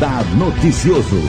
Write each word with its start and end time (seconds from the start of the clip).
Radar 0.00 0.24
Noticioso. 0.34 1.20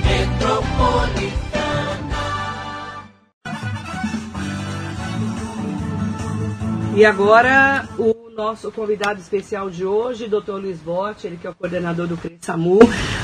E 6.95 7.03
agora 7.03 7.85
o 7.97 8.20
nosso 8.41 8.71
convidado 8.71 9.21
especial 9.21 9.69
de 9.69 9.85
hoje, 9.85 10.27
Dr. 10.27 10.53
Luiz 10.53 10.79
Botti, 10.79 11.27
ele 11.27 11.37
que 11.37 11.45
é 11.45 11.49
o 11.51 11.53
coordenador 11.53 12.07
do 12.07 12.17
CRESAMU, 12.17 12.79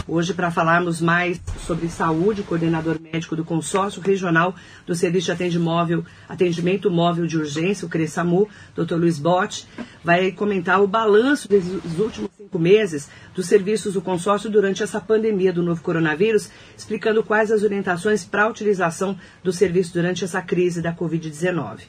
hoje 0.07 0.31
para 0.31 0.51
falarmos 0.51 1.01
mais 1.01 1.41
sobre 1.65 1.89
saúde, 1.89 2.43
coordenador 2.43 2.99
médico 3.01 3.35
do 3.35 3.43
consórcio 3.43 3.99
regional 3.99 4.53
do 4.85 4.93
Serviço 4.93 5.25
de 5.25 5.31
Atendimento 5.31 5.65
Móvel, 5.65 6.05
Atendimento 6.29 6.91
Móvel 6.91 7.25
de 7.25 7.35
Urgência, 7.35 7.87
o 7.87 7.89
CRESAMU, 7.89 8.47
Dr. 8.75 8.93
Luiz 8.93 9.17
Botti, 9.17 9.67
vai 10.03 10.31
comentar 10.31 10.79
o 10.83 10.87
balanço 10.87 11.47
dos 11.49 11.97
últimos 11.97 12.29
cinco 12.37 12.59
meses 12.59 13.09
dos 13.33 13.47
serviços 13.47 13.95
do 13.95 14.01
consórcio 14.03 14.51
durante 14.51 14.83
essa 14.83 15.01
pandemia 15.01 15.51
do 15.51 15.63
novo 15.63 15.81
coronavírus, 15.81 16.51
explicando 16.77 17.23
quais 17.23 17.51
as 17.51 17.63
orientações 17.63 18.23
para 18.23 18.43
a 18.43 18.49
utilização 18.49 19.17
do 19.43 19.51
serviço 19.51 19.93
durante 19.93 20.23
essa 20.23 20.43
crise 20.43 20.79
da 20.79 20.93
Covid-19. 20.93 21.79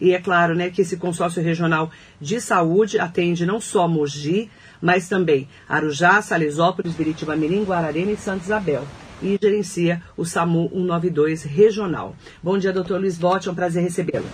E 0.00 0.12
é 0.12 0.20
claro 0.20 0.54
né, 0.54 0.70
que 0.70 0.82
esse 0.82 0.96
consórcio 0.96 1.42
regional 1.42 1.90
de 2.20 2.40
saúde 2.40 2.98
atende 2.98 3.46
não 3.46 3.60
só 3.60 3.88
Mogi, 3.88 4.50
mas 4.80 5.08
também 5.08 5.48
Arujá, 5.68 6.20
Salesópolis, 6.22 6.94
Biritiba 6.94 7.36
Mirim, 7.36 7.64
Guararema 7.64 8.12
e 8.12 8.16
Santa 8.16 8.44
Isabel. 8.44 8.86
E 9.22 9.38
gerencia 9.40 10.02
o 10.16 10.24
SAMU 10.24 10.68
192 10.68 11.42
regional. 11.44 12.14
Bom 12.42 12.58
dia, 12.58 12.72
doutor 12.72 13.00
Luiz 13.00 13.16
Botti, 13.16 13.48
é 13.48 13.52
um 13.52 13.54
prazer 13.54 13.82
recebê-lo. 13.82 14.26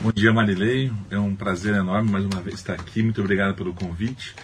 Bom 0.00 0.12
dia, 0.12 0.32
Marilei. 0.32 0.90
É 1.10 1.18
um 1.18 1.34
prazer 1.34 1.74
enorme 1.74 2.10
mais 2.10 2.24
uma 2.24 2.40
vez 2.40 2.56
estar 2.56 2.74
aqui. 2.74 3.02
Muito 3.02 3.20
obrigado 3.20 3.54
pelo 3.54 3.74
convite. 3.74 4.34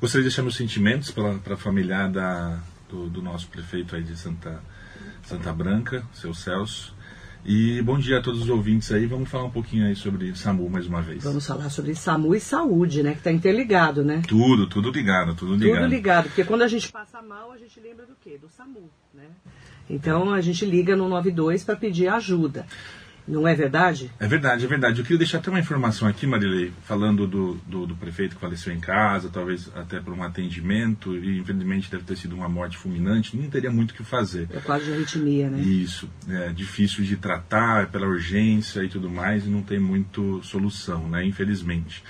Gostaria 0.00 0.22
de 0.22 0.28
deixar 0.28 0.42
meus 0.42 0.56
sentimentos 0.56 1.10
para 1.10 1.54
a 1.54 1.56
familiar 1.56 2.08
da, 2.08 2.60
do, 2.88 3.08
do, 3.08 3.20
nosso 3.20 3.48
prefeito 3.48 3.96
aí 3.96 4.02
de 4.02 4.16
Santa, 4.16 4.62
Santa 5.22 5.52
Branca, 5.52 6.04
seu 6.12 6.32
Celso. 6.32 6.94
E 7.44 7.80
bom 7.82 7.98
dia 7.98 8.18
a 8.18 8.22
todos 8.22 8.42
os 8.42 8.48
ouvintes 8.50 8.92
aí. 8.92 9.06
Vamos 9.06 9.30
falar 9.30 9.44
um 9.44 9.50
pouquinho 9.50 9.86
aí 9.86 9.96
sobre 9.96 10.34
SAMU 10.34 10.68
mais 10.68 10.86
uma 10.86 11.00
vez. 11.00 11.24
Vamos 11.24 11.46
falar 11.46 11.70
sobre 11.70 11.94
SAMU 11.94 12.34
e 12.34 12.40
saúde, 12.40 13.02
né? 13.02 13.12
Que 13.12 13.18
está 13.18 13.32
interligado, 13.32 14.04
né? 14.04 14.22
Tudo, 14.28 14.66
tudo 14.66 14.90
ligado, 14.90 15.34
tudo 15.34 15.54
ligado. 15.54 15.82
Tudo 15.82 15.88
ligado, 15.88 16.24
porque 16.24 16.44
quando 16.44 16.62
a 16.62 16.68
gente 16.68 16.92
passa 16.92 17.22
mal, 17.22 17.50
a 17.52 17.58
gente 17.58 17.80
lembra 17.80 18.04
do 18.04 18.14
quê? 18.22 18.38
Do 18.40 18.48
SAMU, 18.50 18.90
né? 19.14 19.24
Então 19.88 20.32
a 20.32 20.40
gente 20.40 20.64
liga 20.66 20.94
no 20.94 21.08
92 21.08 21.64
para 21.64 21.76
pedir 21.76 22.08
ajuda. 22.08 22.66
Não 23.30 23.46
é 23.46 23.54
verdade? 23.54 24.10
É 24.18 24.26
verdade, 24.26 24.64
é 24.64 24.68
verdade. 24.68 24.98
Eu 24.98 25.04
queria 25.04 25.18
deixar 25.18 25.38
até 25.38 25.50
uma 25.50 25.60
informação 25.60 26.08
aqui, 26.08 26.26
Marilei, 26.26 26.72
falando 26.84 27.28
do, 27.28 27.54
do, 27.64 27.86
do, 27.86 27.94
prefeito 27.94 28.34
que 28.34 28.40
faleceu 28.40 28.72
em 28.72 28.80
casa, 28.80 29.30
talvez 29.32 29.70
até 29.76 30.00
por 30.00 30.12
um 30.12 30.22
atendimento, 30.22 31.16
e 31.16 31.38
infelizmente 31.38 31.88
deve 31.88 32.02
ter 32.02 32.16
sido 32.16 32.34
uma 32.34 32.48
morte 32.48 32.76
fulminante, 32.76 33.36
não 33.36 33.48
teria 33.48 33.70
muito 33.70 33.92
o 33.92 33.94
que 33.94 34.02
fazer. 34.02 34.48
É 34.52 34.58
quase 34.58 34.86
de 34.86 34.92
arritmia, 34.92 35.48
né? 35.48 35.60
Isso. 35.60 36.10
É 36.28 36.52
difícil 36.52 37.04
de 37.04 37.16
tratar, 37.16 37.84
é 37.84 37.86
pela 37.86 38.06
urgência 38.06 38.82
e 38.82 38.88
tudo 38.88 39.08
mais, 39.08 39.46
e 39.46 39.48
não 39.48 39.62
tem 39.62 39.78
muito 39.78 40.42
solução, 40.42 41.08
né? 41.08 41.24
Infelizmente. 41.24 42.02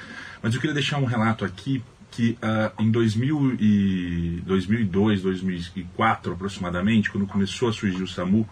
Mas 0.43 0.55
eu 0.55 0.61
queria 0.61 0.75
deixar 0.75 0.97
um 0.99 1.05
relato 1.05 1.45
aqui 1.45 1.83
que 2.11 2.39
uh, 2.43 2.83
em 2.83 2.91
2000 2.91 3.57
e 3.61 4.43
2002, 4.47 5.23
2004 5.23 6.33
aproximadamente, 6.33 7.11
quando 7.11 7.27
começou 7.27 7.69
a 7.69 7.73
surgir 7.73 8.03
o 8.03 8.09
SAMU, 8.09 8.49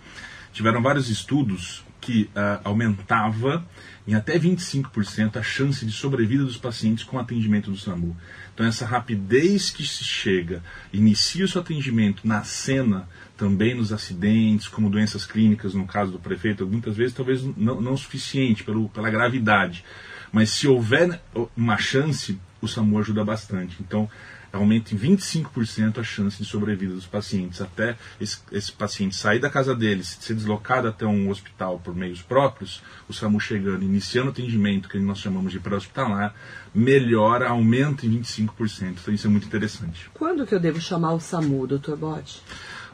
tiveram 0.52 0.82
vários 0.82 1.08
estudos 1.08 1.82
que 2.00 2.30
uh, 2.34 2.60
aumentava 2.64 3.66
em 4.06 4.14
até 4.14 4.38
25% 4.38 5.36
a 5.36 5.42
chance 5.42 5.84
de 5.84 5.92
sobrevida 5.92 6.44
dos 6.44 6.56
pacientes 6.56 7.04
com 7.04 7.18
atendimento 7.18 7.70
do 7.70 7.76
SAMU. 7.76 8.16
Então, 8.54 8.66
essa 8.66 8.86
rapidez 8.86 9.70
que 9.70 9.86
se 9.86 10.02
chega, 10.02 10.62
inicia 10.92 11.44
o 11.44 11.48
seu 11.48 11.60
atendimento 11.60 12.26
na 12.26 12.42
cena, 12.42 13.08
também 13.36 13.74
nos 13.74 13.92
acidentes, 13.92 14.66
como 14.66 14.90
doenças 14.90 15.24
clínicas, 15.26 15.74
no 15.74 15.86
caso 15.86 16.12
do 16.12 16.18
prefeito, 16.18 16.66
muitas 16.66 16.96
vezes 16.96 17.14
talvez 17.14 17.42
não, 17.56 17.80
não 17.80 17.96
suficiente 17.96 18.64
pelo, 18.64 18.88
pela 18.88 19.10
gravidade. 19.10 19.84
Mas 20.32 20.50
se 20.50 20.66
houver 20.66 21.20
uma 21.56 21.76
chance, 21.76 22.38
o 22.60 22.66
SAMU 22.66 22.98
ajuda 22.98 23.24
bastante. 23.24 23.76
Então, 23.80 24.10
aumenta 24.52 24.94
em 24.94 24.98
25% 24.98 25.98
a 25.98 26.02
chance 26.02 26.38
de 26.38 26.44
sobrevida 26.44 26.94
dos 26.94 27.06
pacientes. 27.06 27.60
Até 27.60 27.96
esse, 28.20 28.38
esse, 28.52 28.72
paciente 28.72 29.16
sair 29.16 29.38
da 29.38 29.50
casa 29.50 29.74
dele, 29.74 30.02
ser 30.04 30.34
deslocado 30.34 30.88
até 30.88 31.06
um 31.06 31.28
hospital 31.30 31.78
por 31.78 31.94
meios 31.94 32.22
próprios, 32.22 32.82
o 33.08 33.12
SAMU 33.12 33.40
chegando, 33.40 33.82
iniciando 33.82 34.28
o 34.28 34.32
atendimento, 34.32 34.88
que 34.88 34.98
nós 34.98 35.18
chamamos 35.18 35.52
de 35.52 35.60
pré-hospitalar, 35.60 36.34
melhora, 36.74 37.48
aumenta 37.48 38.06
em 38.06 38.20
25%. 38.20 38.96
Então 39.00 39.14
isso 39.14 39.26
é 39.26 39.30
muito 39.30 39.46
interessante. 39.46 40.10
Quando 40.14 40.46
que 40.46 40.54
eu 40.54 40.60
devo 40.60 40.80
chamar 40.80 41.12
o 41.12 41.20
SAMU, 41.20 41.66
Dr. 41.66 41.96
Botti? 41.96 42.42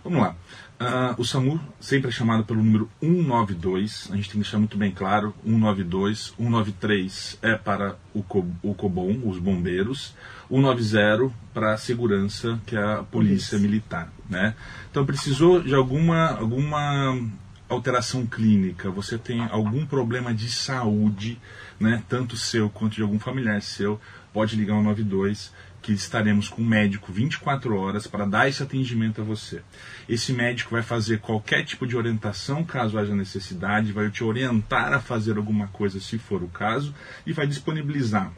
Vamos 0.04 0.20
lá. 0.20 0.36
Uh, 0.78 1.18
o 1.18 1.24
SAMU 1.24 1.58
sempre 1.80 2.10
é 2.10 2.12
chamado 2.12 2.44
pelo 2.44 2.62
número 2.62 2.90
192, 3.00 4.10
a 4.12 4.16
gente 4.16 4.24
tem 4.24 4.32
que 4.32 4.38
deixar 4.38 4.58
muito 4.58 4.76
bem 4.76 4.90
claro, 4.90 5.34
192, 5.42 6.34
193 6.36 7.38
é 7.40 7.54
para 7.56 7.96
o, 8.12 8.22
Co 8.22 8.44
o 8.62 8.74
COBOM, 8.74 9.22
os 9.24 9.38
bombeiros, 9.38 10.14
190 10.50 11.32
para 11.54 11.72
a 11.72 11.78
segurança, 11.78 12.60
que 12.66 12.76
é 12.76 12.82
a 12.82 13.02
polícia 13.02 13.58
militar. 13.58 14.12
Né? 14.28 14.54
Então 14.90 15.06
precisou 15.06 15.62
de 15.62 15.74
alguma, 15.74 16.32
alguma 16.32 17.18
alteração 17.66 18.26
clínica, 18.26 18.90
você 18.90 19.16
tem 19.16 19.40
algum 19.50 19.86
problema 19.86 20.34
de 20.34 20.50
saúde, 20.50 21.40
né, 21.80 22.02
tanto 22.08 22.36
seu 22.36 22.68
quanto 22.68 22.96
de 22.96 23.02
algum 23.02 23.18
familiar 23.18 23.62
seu, 23.62 23.98
pode 24.34 24.54
ligar 24.54 24.74
o 24.74 24.82
92 24.82 25.50
que 25.84 25.92
estaremos 25.92 26.48
com 26.48 26.62
um 26.62 26.66
médico 26.66 27.12
24 27.12 27.76
horas 27.76 28.06
para 28.06 28.24
dar 28.24 28.48
esse 28.48 28.62
atendimento 28.62 29.20
a 29.20 29.24
você. 29.24 29.60
Esse 30.08 30.32
médico 30.32 30.70
vai 30.70 30.80
fazer 30.80 31.20
qualquer 31.20 31.62
tipo 31.62 31.86
de 31.86 31.94
orientação 31.94 32.64
caso 32.64 32.98
haja 32.98 33.14
necessidade, 33.14 33.92
vai 33.92 34.10
te 34.10 34.24
orientar 34.24 34.94
a 34.94 34.98
fazer 34.98 35.36
alguma 35.36 35.68
coisa 35.68 36.00
se 36.00 36.16
for 36.16 36.42
o 36.42 36.48
caso 36.48 36.94
e 37.26 37.34
vai 37.34 37.46
disponibilizar 37.46 38.32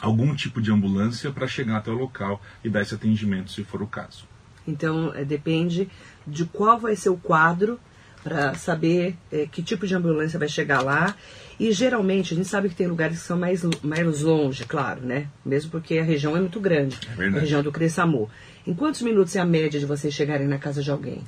algum 0.00 0.34
tipo 0.34 0.60
de 0.60 0.72
ambulância 0.72 1.30
para 1.30 1.46
chegar 1.46 1.76
até 1.76 1.92
o 1.92 1.94
local 1.94 2.42
e 2.64 2.68
dar 2.68 2.82
esse 2.82 2.96
atendimento 2.96 3.52
se 3.52 3.62
for 3.62 3.80
o 3.80 3.86
caso. 3.86 4.26
Então 4.66 5.14
é, 5.14 5.24
depende 5.24 5.88
de 6.26 6.44
qual 6.44 6.80
vai 6.80 6.96
ser 6.96 7.10
o 7.10 7.16
quadro 7.16 7.78
para 8.24 8.54
saber 8.54 9.14
é, 9.30 9.46
que 9.46 9.62
tipo 9.62 9.86
de 9.86 9.94
ambulância 9.94 10.38
vai 10.38 10.48
chegar 10.48 10.80
lá. 10.80 11.14
E 11.60 11.70
geralmente 11.70 12.32
a 12.32 12.36
gente 12.36 12.48
sabe 12.48 12.68
que 12.68 12.74
tem 12.74 12.88
lugares 12.88 13.20
que 13.20 13.26
são 13.26 13.38
mais, 13.38 13.62
mais 13.82 14.22
longe, 14.22 14.64
claro, 14.64 15.02
né? 15.02 15.28
Mesmo 15.44 15.70
porque 15.70 15.98
a 15.98 16.02
região 16.02 16.36
é 16.36 16.40
muito 16.40 16.58
grande. 16.58 16.98
É 17.16 17.26
a 17.26 17.30
região 17.30 17.62
do 17.62 17.70
Cressamor. 17.70 18.28
Em 18.66 18.74
quantos 18.74 19.02
minutos 19.02 19.36
é 19.36 19.40
a 19.40 19.44
média 19.44 19.78
de 19.78 19.86
vocês 19.86 20.12
chegarem 20.12 20.48
na 20.48 20.58
casa 20.58 20.82
de 20.82 20.90
alguém? 20.90 21.22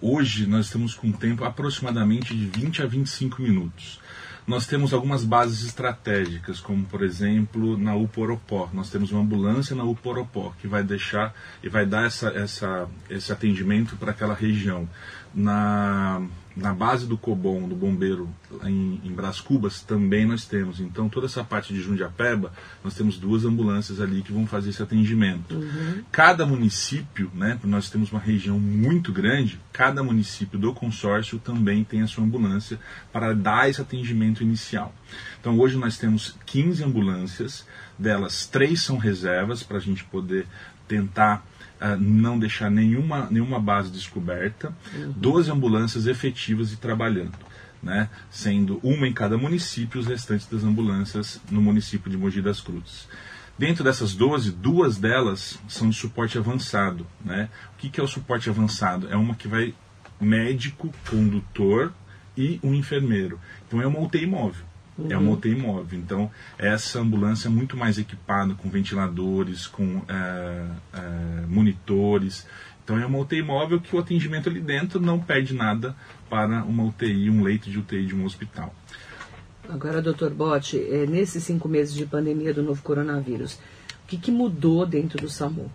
Hoje 0.00 0.46
nós 0.46 0.66
estamos 0.66 0.94
com 0.94 1.08
um 1.08 1.12
tempo 1.12 1.44
aproximadamente 1.44 2.34
de 2.34 2.46
20 2.46 2.82
a 2.82 2.86
25 2.86 3.42
minutos. 3.42 4.00
Nós 4.48 4.66
temos 4.66 4.94
algumas 4.94 5.26
bases 5.26 5.62
estratégicas, 5.62 6.58
como 6.58 6.82
por 6.86 7.02
exemplo 7.02 7.76
na 7.76 7.94
Uporopó. 7.94 8.70
Nós 8.72 8.88
temos 8.88 9.12
uma 9.12 9.20
ambulância 9.20 9.76
na 9.76 9.84
Uporopó 9.84 10.54
que 10.58 10.66
vai 10.66 10.82
deixar 10.82 11.34
e 11.62 11.68
vai 11.68 11.84
dar 11.84 12.06
essa, 12.06 12.28
essa, 12.30 12.88
esse 13.10 13.30
atendimento 13.30 13.94
para 13.96 14.10
aquela 14.10 14.32
região. 14.32 14.88
Na 15.34 16.22
na 16.58 16.74
base 16.74 17.06
do 17.06 17.16
Cobom, 17.16 17.68
do 17.68 17.76
bombeiro 17.76 18.28
em, 18.64 19.00
em 19.04 19.12
Brás 19.12 19.40
Cubas, 19.40 19.80
também 19.80 20.26
nós 20.26 20.44
temos. 20.44 20.80
Então, 20.80 21.08
toda 21.08 21.26
essa 21.26 21.44
parte 21.44 21.72
de 21.72 21.80
Jundiapeba, 21.80 22.52
nós 22.82 22.94
temos 22.94 23.16
duas 23.16 23.44
ambulâncias 23.44 24.00
ali 24.00 24.22
que 24.22 24.32
vão 24.32 24.46
fazer 24.46 24.70
esse 24.70 24.82
atendimento. 24.82 25.54
Uhum. 25.54 26.02
Cada 26.10 26.44
município, 26.44 27.30
né, 27.32 27.58
nós 27.62 27.88
temos 27.88 28.10
uma 28.10 28.20
região 28.20 28.58
muito 28.58 29.12
grande, 29.12 29.60
cada 29.72 30.02
município 30.02 30.58
do 30.58 30.74
consórcio 30.74 31.38
também 31.38 31.84
tem 31.84 32.02
a 32.02 32.08
sua 32.08 32.24
ambulância 32.24 32.78
para 33.12 33.32
dar 33.32 33.70
esse 33.70 33.80
atendimento 33.80 34.42
inicial. 34.42 34.92
Então, 35.40 35.56
hoje 35.58 35.76
nós 35.76 35.96
temos 35.96 36.36
15 36.44 36.82
ambulâncias, 36.82 37.64
delas 37.96 38.46
três 38.46 38.82
são 38.82 38.98
reservas 38.98 39.62
para 39.62 39.76
a 39.76 39.80
gente 39.80 40.02
poder 40.04 40.46
tentar 40.88 41.46
uh, 41.80 41.96
não 41.98 42.38
deixar 42.38 42.70
nenhuma, 42.70 43.28
nenhuma 43.30 43.60
base 43.60 43.90
descoberta, 43.90 44.74
uhum. 44.94 45.12
12 45.16 45.50
ambulâncias 45.50 46.06
efetivas 46.06 46.72
e 46.72 46.76
trabalhando. 46.76 47.48
Né, 47.80 48.10
sendo 48.28 48.80
uma 48.82 49.06
em 49.06 49.12
cada 49.12 49.38
município, 49.38 50.00
os 50.00 50.08
restantes 50.08 50.48
das 50.48 50.64
ambulâncias 50.64 51.40
no 51.48 51.62
município 51.62 52.10
de 52.10 52.16
Mogi 52.16 52.42
das 52.42 52.60
Cruzes. 52.60 53.06
Dentro 53.56 53.84
dessas 53.84 54.14
12, 54.14 54.50
duas 54.50 54.98
delas 54.98 55.60
são 55.68 55.88
de 55.88 55.94
suporte 55.94 56.36
avançado. 56.36 57.06
Né? 57.24 57.48
O 57.74 57.78
que, 57.78 57.88
que 57.88 58.00
é 58.00 58.02
o 58.02 58.08
suporte 58.08 58.50
avançado? 58.50 59.08
É 59.08 59.16
uma 59.16 59.36
que 59.36 59.46
vai 59.46 59.74
médico, 60.20 60.92
condutor 61.08 61.92
e 62.36 62.60
um 62.62 62.74
enfermeiro. 62.74 63.38
Então 63.66 63.82
é 63.82 63.86
uma 63.86 64.00
UTI 64.00 64.26
móvel. 64.26 64.64
Uhum. 64.98 65.12
É 65.12 65.16
uma 65.16 65.32
UTI 65.32 65.54
móvel. 65.54 65.98
Então, 65.98 66.30
essa 66.58 67.00
ambulância 67.00 67.46
é 67.46 67.50
muito 67.50 67.76
mais 67.76 67.98
equipada 67.98 68.54
com 68.54 68.68
ventiladores, 68.68 69.66
com 69.66 70.02
é, 70.08 70.66
é, 70.92 71.46
monitores. 71.46 72.46
Então, 72.82 72.98
é 72.98 73.06
uma 73.06 73.18
UTI 73.18 73.42
móvel 73.42 73.80
que 73.80 73.94
o 73.94 73.98
atendimento 73.98 74.48
ali 74.48 74.60
dentro 74.60 74.98
não 74.98 75.20
perde 75.20 75.54
nada 75.54 75.94
para 76.28 76.64
uma 76.64 76.84
UTI, 76.84 77.30
um 77.30 77.42
leito 77.42 77.70
de 77.70 77.78
UTI 77.78 78.06
de 78.06 78.14
um 78.14 78.24
hospital. 78.24 78.74
Agora, 79.68 80.02
doutor 80.02 80.32
Botti, 80.32 80.78
é, 80.78 81.06
nesses 81.06 81.44
cinco 81.44 81.68
meses 81.68 81.94
de 81.94 82.06
pandemia 82.06 82.52
do 82.52 82.62
novo 82.62 82.82
coronavírus, 82.82 83.60
o 84.04 84.06
que, 84.08 84.16
que 84.16 84.30
mudou 84.30 84.84
dentro 84.86 85.20
do 85.20 85.28
SAMU? 85.28 85.70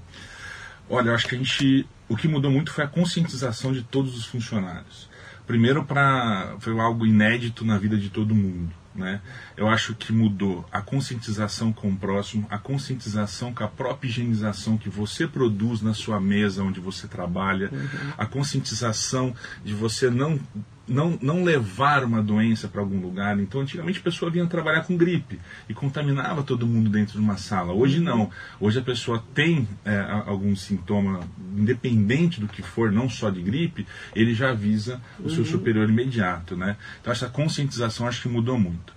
Olha, 0.89 1.09
eu 1.09 1.15
acho 1.15 1.27
que 1.27 1.35
a 1.35 1.37
gente. 1.37 1.87
O 2.09 2.17
que 2.17 2.27
mudou 2.27 2.51
muito 2.51 2.71
foi 2.73 2.83
a 2.83 2.87
conscientização 2.87 3.71
de 3.71 3.83
todos 3.83 4.17
os 4.17 4.25
funcionários. 4.25 5.07
Primeiro, 5.45 5.85
para 5.85 6.55
foi 6.59 6.77
algo 6.79 7.05
inédito 7.05 7.63
na 7.63 7.77
vida 7.77 7.95
de 7.95 8.09
todo 8.09 8.35
mundo. 8.35 8.73
Né? 8.95 9.21
Eu 9.57 9.67
acho 9.67 9.95
que 9.95 10.13
mudou 10.13 10.65
a 10.71 10.81
conscientização 10.81 11.73
com 11.73 11.89
o 11.89 11.95
próximo, 11.95 12.45
a 12.49 12.57
conscientização 12.57 13.53
com 13.53 13.63
a 13.63 13.67
própria 13.67 14.07
higienização 14.07 14.77
que 14.77 14.89
você 14.89 15.27
produz 15.27 15.81
na 15.81 15.93
sua 15.93 16.19
mesa 16.19 16.63
onde 16.63 16.79
você 16.79 17.07
trabalha, 17.07 17.69
uhum. 17.71 18.13
a 18.17 18.25
conscientização 18.25 19.35
de 19.63 19.73
você 19.73 20.09
não 20.09 20.39
não, 20.87 21.17
não 21.21 21.43
levar 21.43 22.03
uma 22.03 22.21
doença 22.21 22.67
para 22.67 22.81
algum 22.81 22.99
lugar. 22.99 23.39
Então, 23.39 23.61
antigamente 23.61 23.99
a 23.99 24.03
pessoa 24.03 24.29
vinha 24.29 24.45
trabalhar 24.45 24.81
com 24.81 24.97
gripe 24.97 25.39
e 25.67 25.73
contaminava 25.73 26.43
todo 26.43 26.67
mundo 26.67 26.89
dentro 26.89 27.13
de 27.13 27.19
uma 27.19 27.37
sala. 27.37 27.73
Hoje 27.73 27.99
não. 27.99 28.29
Hoje 28.59 28.79
a 28.79 28.81
pessoa 28.81 29.23
tem 29.33 29.67
é, 29.85 29.99
algum 30.25 30.55
sintoma, 30.55 31.21
independente 31.55 32.39
do 32.39 32.47
que 32.47 32.61
for, 32.61 32.91
não 32.91 33.09
só 33.09 33.29
de 33.29 33.41
gripe, 33.41 33.87
ele 34.15 34.33
já 34.33 34.51
avisa 34.51 35.01
o 35.19 35.29
seu 35.29 35.39
uhum. 35.39 35.45
superior 35.45 35.89
imediato. 35.89 36.55
Né? 36.55 36.75
Então, 36.99 37.11
essa 37.11 37.29
conscientização 37.29 38.07
acho 38.07 38.21
que 38.21 38.29
mudou 38.29 38.59
muito. 38.59 38.93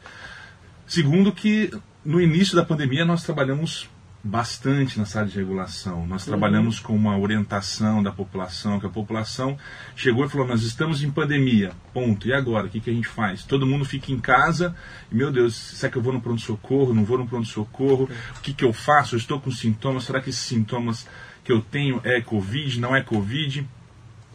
Segundo, 0.87 1.33
que 1.33 1.71
no 2.05 2.21
início 2.21 2.55
da 2.55 2.65
pandemia 2.65 3.05
nós 3.05 3.23
trabalhamos 3.25 3.89
bastante 4.27 4.99
na 4.99 5.07
sala 5.07 5.27
de 5.27 5.37
regulação. 5.37 6.07
Nós 6.07 6.25
trabalhamos 6.25 6.81
com 6.81 6.95
uma 6.95 7.17
orientação 7.17 8.03
da 8.03 8.11
população, 8.11 8.81
que 8.81 8.87
a 8.87 8.91
população 8.91 9.57
chegou 9.95 10.25
e 10.25 10.29
falou: 10.29 10.47
Nós 10.47 10.63
estamos 10.63 11.03
em 11.03 11.11
pandemia, 11.11 11.73
ponto. 11.95 12.27
E 12.27 12.33
agora? 12.33 12.67
O 12.67 12.71
que, 12.71 12.81
que 12.81 12.91
a 12.91 12.93
gente 12.93 13.09
faz? 13.09 13.45
Todo 13.45 13.67
mundo 13.67 13.85
fica 13.85 14.11
em 14.11 14.19
casa 14.19 14.75
e, 15.11 15.15
meu 15.15 15.31
Deus, 15.31 15.55
será 15.55 15.93
que 15.93 15.99
eu 15.99 16.03
vou 16.03 16.13
no 16.13 16.21
pronto-socorro? 16.21 16.93
Não 16.93 17.05
vou 17.05 17.19
no 17.19 17.27
pronto-socorro? 17.27 18.11
O 18.37 18.41
que, 18.41 18.53
que 18.53 18.65
eu 18.65 18.73
faço? 18.73 19.15
Eu 19.15 19.19
estou 19.19 19.41
com 19.41 19.51
sintomas? 19.51 20.05
Será 20.05 20.21
que 20.21 20.31
esses 20.31 20.43
sintomas 20.43 21.07
que 21.45 21.53
eu 21.53 21.61
tenho 21.61 22.01
é 22.03 22.21
Covid? 22.21 22.81
Não 22.81 22.95
é 22.95 23.03
Covid? 23.03 23.67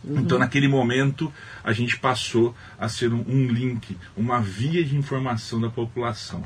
Uhum. 0.03 0.19
Então, 0.19 0.39
naquele 0.39 0.67
momento, 0.67 1.31
a 1.63 1.71
gente 1.73 1.97
passou 1.97 2.55
a 2.79 2.89
ser 2.89 3.13
um, 3.13 3.23
um 3.27 3.47
link, 3.47 3.97
uma 4.17 4.39
via 4.39 4.83
de 4.83 4.95
informação 4.95 5.61
da 5.61 5.69
população. 5.69 6.43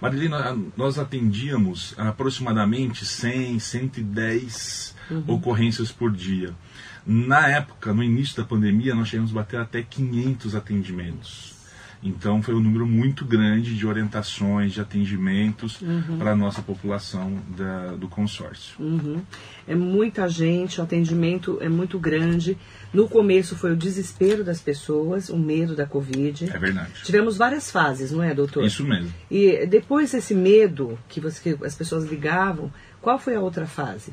Marilena, 0.00 0.56
nós 0.76 0.98
atendíamos 0.98 1.94
aproximadamente 1.98 3.04
100, 3.04 3.58
110 3.58 4.96
uhum. 5.10 5.24
ocorrências 5.26 5.90
por 5.90 6.10
dia. 6.10 6.54
Na 7.06 7.48
época, 7.48 7.92
no 7.92 8.02
início 8.02 8.36
da 8.36 8.44
pandemia, 8.44 8.94
nós 8.94 9.08
chegamos 9.08 9.30
a 9.30 9.34
bater 9.34 9.60
até 9.60 9.82
500 9.82 10.54
atendimentos. 10.54 11.59
Então 12.02 12.42
foi 12.42 12.54
um 12.54 12.60
número 12.60 12.86
muito 12.86 13.26
grande 13.26 13.76
de 13.76 13.86
orientações, 13.86 14.72
de 14.72 14.80
atendimentos 14.80 15.80
uhum. 15.82 16.16
para 16.18 16.32
a 16.32 16.36
nossa 16.36 16.62
população 16.62 17.38
da, 17.48 17.88
do 17.92 18.08
consórcio. 18.08 18.74
Uhum. 18.78 19.20
É 19.68 19.74
muita 19.74 20.26
gente, 20.26 20.80
o 20.80 20.84
atendimento 20.84 21.58
é 21.60 21.68
muito 21.68 21.98
grande. 21.98 22.56
No 22.92 23.06
começo 23.06 23.54
foi 23.54 23.72
o 23.72 23.76
desespero 23.76 24.42
das 24.42 24.60
pessoas, 24.60 25.28
o 25.28 25.36
medo 25.36 25.76
da 25.76 25.84
Covid. 25.84 26.50
É 26.50 26.58
verdade. 26.58 27.02
Tivemos 27.04 27.36
várias 27.36 27.70
fases, 27.70 28.10
não 28.10 28.22
é, 28.22 28.34
doutor? 28.34 28.64
Isso 28.64 28.82
mesmo. 28.82 29.12
E 29.30 29.66
depois 29.66 30.12
desse 30.12 30.34
medo 30.34 30.98
que, 31.06 31.20
você, 31.20 31.54
que 31.54 31.64
as 31.64 31.74
pessoas 31.74 32.04
ligavam, 32.04 32.72
qual 33.02 33.18
foi 33.18 33.34
a 33.34 33.40
outra 33.40 33.66
fase? 33.66 34.12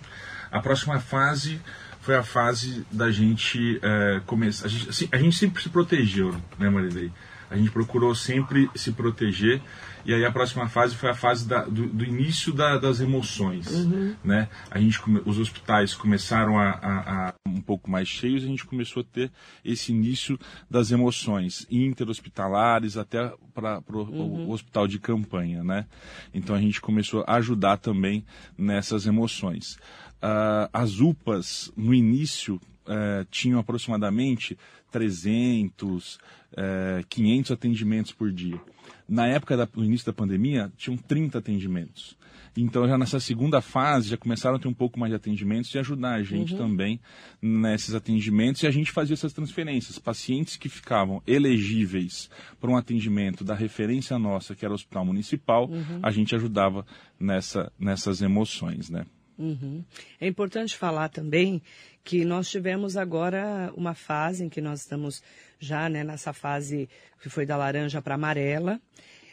A 0.52 0.60
próxima 0.60 1.00
fase 1.00 1.62
foi 2.02 2.16
a 2.16 2.24
fase 2.24 2.86
da 2.92 3.12
gente 3.12 3.80
é, 3.82 4.22
começar. 4.26 4.66
A 4.66 4.70
gente, 4.70 4.90
assim, 4.90 5.10
a 5.12 5.18
gente 5.18 5.38
sempre 5.38 5.62
se 5.62 5.70
protegeu, 5.70 6.36
né, 6.60 6.70
Marilei? 6.70 7.12
A 7.50 7.56
gente 7.56 7.72
procurou 7.72 8.14
sempre 8.14 8.70
se 8.76 8.92
proteger 8.92 9.62
e 10.06 10.14
aí 10.14 10.24
a 10.24 10.32
próxima 10.32 10.68
fase 10.70 10.96
foi 10.96 11.10
a 11.10 11.14
fase 11.14 11.48
da, 11.48 11.64
do, 11.64 11.88
do, 11.88 12.04
início 12.04 12.54
da, 12.54 12.78
das 12.78 13.00
emoções 13.00 13.68
uhum. 13.72 14.16
né 14.24 14.50
a 14.70 14.80
gente 14.80 15.00
os 15.26 15.40
hospitais 15.40 15.94
começaram 15.94 16.58
a, 16.58 16.70
a, 16.70 17.30
a, 17.30 17.34
um 17.48 17.62
pouco 17.62 17.90
mais 17.90 18.08
cheios 18.08 18.44
a 18.44 18.48
gente 18.48 18.66
começou 18.66 19.02
a 19.02 19.06
ter 19.06 19.32
esse 19.64 19.92
início 19.92 20.38
das 20.70 20.92
emoções 20.92 21.66
interhospitalares 21.70 22.98
até 22.98 23.34
para 23.54 23.82
uhum. 23.90 24.48
o 24.48 24.52
hospital 24.52 24.88
de 24.88 25.00
campanha 25.00 25.64
né 25.64 25.86
então 26.34 26.56
a 26.56 26.62
gente 26.62 26.82
começou 26.82 27.24
a 27.28 27.36
ajudar 27.36 27.78
também 27.78 28.26
nessas 28.58 29.06
emoções 29.06 29.78
uh, 30.22 30.70
as 30.72 31.00
UPAs 31.00 31.72
no 31.76 31.94
início 31.94 32.60
uh, 32.88 33.26
tinham 33.30 33.60
aproximadamente 33.60 34.58
300, 34.92 36.18
é, 36.56 37.04
500 37.10 37.52
atendimentos 37.52 38.12
por 38.12 38.32
dia. 38.32 38.60
Na 39.08 39.28
época 39.28 39.66
do 39.66 39.84
início 39.84 40.06
da 40.06 40.14
pandemia, 40.14 40.72
tinham 40.78 40.98
30 40.98 41.38
atendimentos. 41.38 42.18
Então, 42.56 42.88
já 42.88 42.98
nessa 42.98 43.20
segunda 43.20 43.62
fase, 43.62 44.10
já 44.10 44.18
começaram 44.18 44.56
a 44.56 44.60
ter 44.60 44.68
um 44.68 44.74
pouco 44.74 45.00
mais 45.00 45.12
de 45.12 45.16
atendimentos 45.16 45.74
e 45.74 45.78
ajudar 45.78 46.16
a 46.16 46.24
gente 46.24 46.54
uhum. 46.54 46.60
também 46.60 47.00
nesses 47.40 47.94
atendimentos. 47.94 48.64
E 48.64 48.68
a 48.68 48.72
gente 48.72 48.92
fazia 48.92 49.14
essas 49.14 49.32
transferências. 49.32 50.00
Pacientes 50.00 50.58
que 50.58 50.68
ficavam 50.68 51.22
elegíveis 51.28 52.30
para 52.60 52.72
um 52.72 52.76
atendimento 52.76 53.44
da 53.44 53.54
referência 53.54 54.18
nossa, 54.18 54.56
que 54.56 54.66
era 54.66 54.72
o 54.72 54.76
Hospital 54.76 55.06
Municipal, 55.06 55.70
uhum. 55.70 56.00
a 56.02 56.10
gente 56.10 56.36
ajudava 56.36 56.84
nessa, 57.20 57.72
nessas 57.80 58.24
emoções, 58.24 58.90
né? 58.90 59.06
Uhum. 59.38 59.84
É 60.20 60.28
importante 60.28 60.76
falar 60.76 61.10
também 61.10 61.62
que 62.04 62.26
nós 62.26 62.50
tivemos 62.50 62.98
agora 62.98 63.72
uma 63.76 63.94
fase 63.94 64.46
em 64.46 64.50
que 64.50 64.62
nós 64.62 64.82
estamos 64.82 65.22
já 65.60 65.90
né, 65.90 66.04
nessa 66.04 66.34
fase 66.34 66.90
que 67.22 67.30
foi 67.30 67.46
da 67.46 67.58
laranja 67.58 68.02
para 68.02 68.16
amarela, 68.16 68.80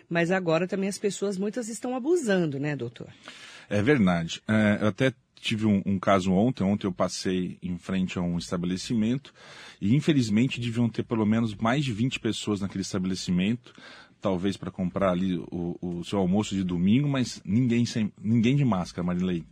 mas 0.09 0.31
agora 0.31 0.67
também 0.67 0.89
as 0.89 0.99
pessoas, 0.99 1.39
muitas 1.39 1.69
estão 1.69 1.95
abusando, 1.95 2.59
né, 2.59 2.77
doutor? 2.77 3.09
É 3.69 3.81
verdade. 3.81 4.43
É, 4.47 4.79
eu 4.83 4.89
até 4.89 5.13
tive 5.41 5.67
um, 5.67 5.83
um, 5.85 5.99
caso 5.99 6.33
ontem. 6.33 6.65
Ontem 6.65 6.87
eu 6.87 6.93
passei 6.93 7.59
em 7.63 7.79
frente 7.79 8.19
a 8.19 8.23
um 8.23 8.39
estabelecimento 8.39 9.33
e 9.81 9.95
infelizmente 9.95 10.61
deviam 10.61 10.89
ter 10.89 11.05
pelo 11.05 11.25
menos 11.25 11.55
mais 11.55 11.85
de 11.85 11.93
20 11.93 12.19
pessoas 12.19 12.61
naquele 12.61 12.83
estabelecimento, 12.83 13.75
talvez 14.21 14.57
para 14.57 14.71
comprar 14.71 15.11
ali 15.11 15.37
o, 15.51 15.77
o, 15.81 16.05
seu 16.05 16.19
almoço 16.19 16.55
de 16.55 16.65
domingo, 16.65 17.09
mas 17.09 17.43
ninguém 17.45 17.85
sem 17.85 18.13
ninguém 18.21 18.57
de 18.57 18.65
máscara, 18.65 19.07
Marilei 19.07 19.45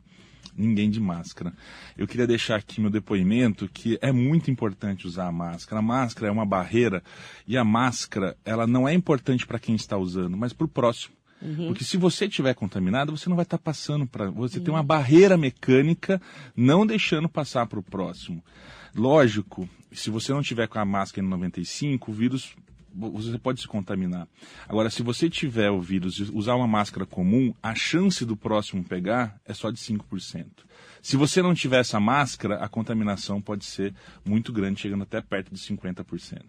ninguém 0.56 0.90
de 0.90 1.00
máscara. 1.00 1.52
Eu 1.96 2.06
queria 2.06 2.26
deixar 2.26 2.56
aqui 2.56 2.81
meu 2.81 2.90
depoimento 2.90 3.69
que 3.69 3.99
é 4.00 4.12
muito 4.12 4.50
importante 4.50 5.06
usar 5.06 5.26
a 5.26 5.32
máscara. 5.32 5.78
A 5.78 5.82
máscara 5.82 6.28
é 6.28 6.32
uma 6.32 6.46
barreira 6.46 7.02
e 7.47 7.56
a 7.56 7.64
máscara 7.64 8.37
ela 8.44 8.66
não 8.66 8.88
é 8.88 8.94
importante 8.94 9.47
para 9.47 9.59
quem 9.59 9.75
está 9.75 9.97
usando, 9.97 10.37
mas 10.37 10.52
para 10.52 10.64
o 10.64 10.68
próximo. 10.68 11.14
Uhum. 11.40 11.68
Porque 11.68 11.85
se 11.85 11.97
você 11.97 12.26
estiver 12.26 12.54
contaminado, 12.54 13.16
você 13.16 13.28
não 13.28 13.37
vai 13.37 13.42
estar 13.42 13.59
tá 13.59 13.62
passando 13.62 14.06
para. 14.06 14.30
Você 14.30 14.59
uhum. 14.59 14.64
tem 14.64 14.75
uma 14.75 14.82
barreira 14.82 15.37
mecânica 15.37 16.23
não 16.56 16.87
deixando 16.87 17.28
passar 17.28 17.66
para 17.66 17.80
o 17.80 17.82
próximo. 17.82 18.44
Lógico, 18.94 19.68
se 19.90 20.11
você 20.11 20.32
não 20.32 20.42
tiver 20.42 20.68
com 20.68 20.78
a 20.78 20.85
máscara 20.85 21.26
N95, 21.26 22.09
o 22.09 22.12
vírus 22.12 22.54
você 22.94 23.38
pode 23.38 23.61
se 23.61 23.68
contaminar. 23.68 24.28
Agora, 24.68 24.90
se 24.90 25.02
você 25.02 25.28
tiver 25.28 25.70
o 25.70 25.80
vírus 25.80 26.16
e 26.18 26.22
usar 26.32 26.54
uma 26.54 26.66
máscara 26.66 27.06
comum, 27.06 27.54
a 27.62 27.75
chance 27.75 28.25
do 28.25 28.37
próximo 28.37 28.84
pegar 28.84 29.40
é 29.44 29.54
só 29.54 29.70
de 29.70 29.78
5%. 29.78 30.46
Se 31.00 31.16
você 31.16 31.42
não 31.42 31.54
tiver 31.54 31.80
essa 31.80 31.99
máscara, 31.99 32.56
a 32.56 32.68
contaminação 32.68 33.40
pode 33.40 33.64
ser 33.64 33.94
muito 34.25 34.52
grande, 34.52 34.80
chegando 34.80 35.02
até 35.02 35.20
perto 35.20 35.52
de 35.52 35.61
50%. 35.61 36.42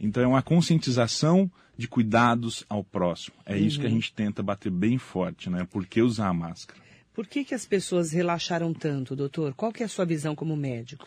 Então, 0.00 0.22
é 0.22 0.26
uma 0.26 0.42
conscientização 0.42 1.50
de 1.76 1.88
cuidados 1.88 2.64
ao 2.68 2.82
próximo. 2.82 3.36
É 3.46 3.54
uhum. 3.54 3.58
isso 3.58 3.78
que 3.78 3.86
a 3.86 3.88
uhum. 3.88 3.94
gente 3.94 4.12
tenta 4.12 4.42
bater 4.42 4.70
bem 4.70 4.98
forte, 4.98 5.48
né? 5.48 5.66
Por 5.70 5.86
que 5.86 6.02
usar 6.02 6.28
a 6.28 6.34
máscara? 6.34 6.80
Por 7.14 7.28
que, 7.28 7.44
que 7.44 7.54
as 7.54 7.64
pessoas 7.64 8.10
relaxaram 8.10 8.74
tanto, 8.74 9.14
doutor? 9.14 9.54
Qual 9.54 9.72
que 9.72 9.84
é 9.84 9.86
a 9.86 9.88
sua 9.88 10.04
visão 10.04 10.34
como 10.34 10.56
médico? 10.56 11.06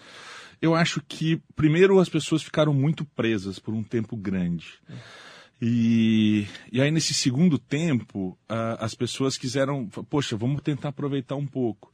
Eu 0.61 0.75
acho 0.75 1.01
que, 1.07 1.41
primeiro, 1.55 1.99
as 1.99 2.09
pessoas 2.09 2.41
ficaram 2.41 2.73
muito 2.73 3.05
presas 3.05 3.59
por 3.59 3.73
um 3.73 3.83
tempo 3.83 4.15
grande. 4.15 4.79
E, 5.61 6.47
e 6.71 6.81
aí, 6.81 6.91
nesse 6.91 7.13
segundo 7.13 7.57
tempo, 7.57 8.37
uh, 8.49 8.77
as 8.79 8.93
pessoas 8.93 9.37
quiseram, 9.37 9.87
poxa, 10.09 10.35
vamos 10.35 10.61
tentar 10.61 10.89
aproveitar 10.89 11.35
um 11.35 11.47
pouco. 11.47 11.91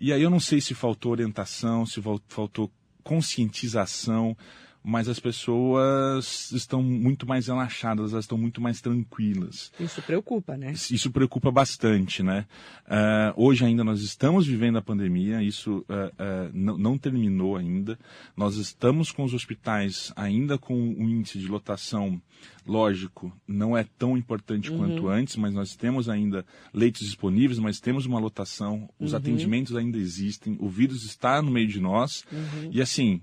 E 0.00 0.12
aí 0.12 0.22
eu 0.22 0.30
não 0.30 0.40
sei 0.40 0.60
se 0.60 0.74
faltou 0.74 1.12
orientação, 1.12 1.86
se 1.86 2.02
faltou 2.28 2.70
conscientização, 3.04 4.36
mas 4.82 5.08
as 5.08 5.20
pessoas 5.20 6.50
estão 6.52 6.82
muito 6.82 7.26
mais 7.26 7.46
relaxadas, 7.46 8.12
elas 8.12 8.24
estão 8.24 8.36
muito 8.36 8.60
mais 8.60 8.80
tranquilas. 8.80 9.72
Isso 9.78 10.02
preocupa, 10.02 10.56
né? 10.56 10.72
Isso 10.72 11.10
preocupa 11.10 11.50
bastante, 11.50 12.22
né? 12.22 12.46
Uh, 12.86 13.32
hoje 13.36 13.64
ainda 13.64 13.84
nós 13.84 14.00
estamos 14.02 14.46
vivendo 14.46 14.78
a 14.78 14.82
pandemia, 14.82 15.42
isso 15.42 15.78
uh, 15.88 16.08
uh, 16.08 16.50
não, 16.52 16.76
não, 16.76 16.98
terminou 16.98 17.56
ainda. 17.56 17.98
Nós 18.36 18.56
estamos 18.56 19.12
com 19.12 19.22
os 19.22 19.32
hospitais 19.32 20.12
ainda 20.16 20.58
com 20.58 20.74
um 20.74 21.08
índice 21.08 21.38
de 21.38 21.46
lotação, 21.46 22.20
lógico, 22.66 23.32
não 23.46 23.76
é 23.76 23.84
tão 23.98 24.16
importante 24.16 24.70
uhum. 24.70 24.78
quanto 24.78 25.08
antes, 25.08 25.36
mas 25.36 25.54
nós 25.54 25.76
temos 25.76 26.08
ainda 26.08 26.44
leitos 26.74 27.02
disponíveis, 27.02 27.58
mas 27.58 27.80
temos 27.80 28.04
uma 28.04 28.18
lotação, 28.18 28.88
os 28.98 29.12
uhum. 29.12 29.18
atendimentos 29.18 29.76
ainda 29.76 29.98
existem, 29.98 30.56
o 30.60 30.68
vírus 30.68 31.04
está 31.04 31.40
no 31.40 31.50
meio 31.50 31.68
de 31.68 31.80
nós, 31.80 32.24
uhum. 32.32 32.70
e 32.72 32.80
assim, 32.80 33.20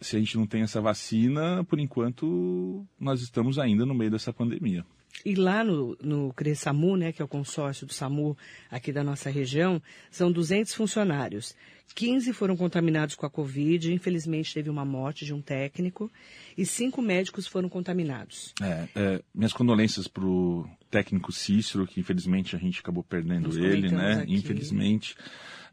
se 0.00 0.16
a 0.16 0.18
gente 0.18 0.36
não 0.36 0.46
tem 0.46 0.62
essa 0.62 0.80
vacina, 0.80 1.64
por 1.64 1.78
enquanto 1.78 2.86
nós 2.98 3.20
estamos 3.20 3.58
ainda 3.58 3.84
no 3.84 3.94
meio 3.94 4.10
dessa 4.10 4.32
pandemia. 4.32 4.84
E 5.24 5.34
lá 5.34 5.64
no, 5.64 5.96
no 6.00 6.32
CRESAMU, 6.32 6.96
né, 6.96 7.12
que 7.12 7.20
é 7.20 7.24
o 7.24 7.28
consórcio 7.28 7.86
do 7.86 7.92
SAMU 7.92 8.36
aqui 8.70 8.92
da 8.92 9.02
nossa 9.02 9.30
região, 9.30 9.82
são 10.10 10.30
200 10.30 10.72
funcionários. 10.74 11.56
15 11.94 12.32
foram 12.32 12.56
contaminados 12.56 13.14
com 13.14 13.26
a 13.26 13.30
Covid, 13.30 13.92
infelizmente 13.92 14.54
teve 14.54 14.70
uma 14.70 14.84
morte 14.84 15.24
de 15.24 15.32
um 15.32 15.40
técnico, 15.40 16.10
e 16.56 16.64
cinco 16.64 17.00
médicos 17.00 17.46
foram 17.46 17.68
contaminados. 17.68 18.52
É, 18.62 18.88
é, 18.94 19.22
minhas 19.34 19.52
condolências 19.52 20.06
para 20.06 20.24
o 20.24 20.68
técnico 20.90 21.32
Cícero, 21.32 21.86
que 21.86 22.00
infelizmente 22.00 22.54
a 22.54 22.58
gente 22.58 22.80
acabou 22.80 23.02
perdendo 23.02 23.48
Nos 23.48 23.56
ele, 23.56 23.90
né? 23.90 24.20
Aqui. 24.22 24.34
Infelizmente. 24.34 25.16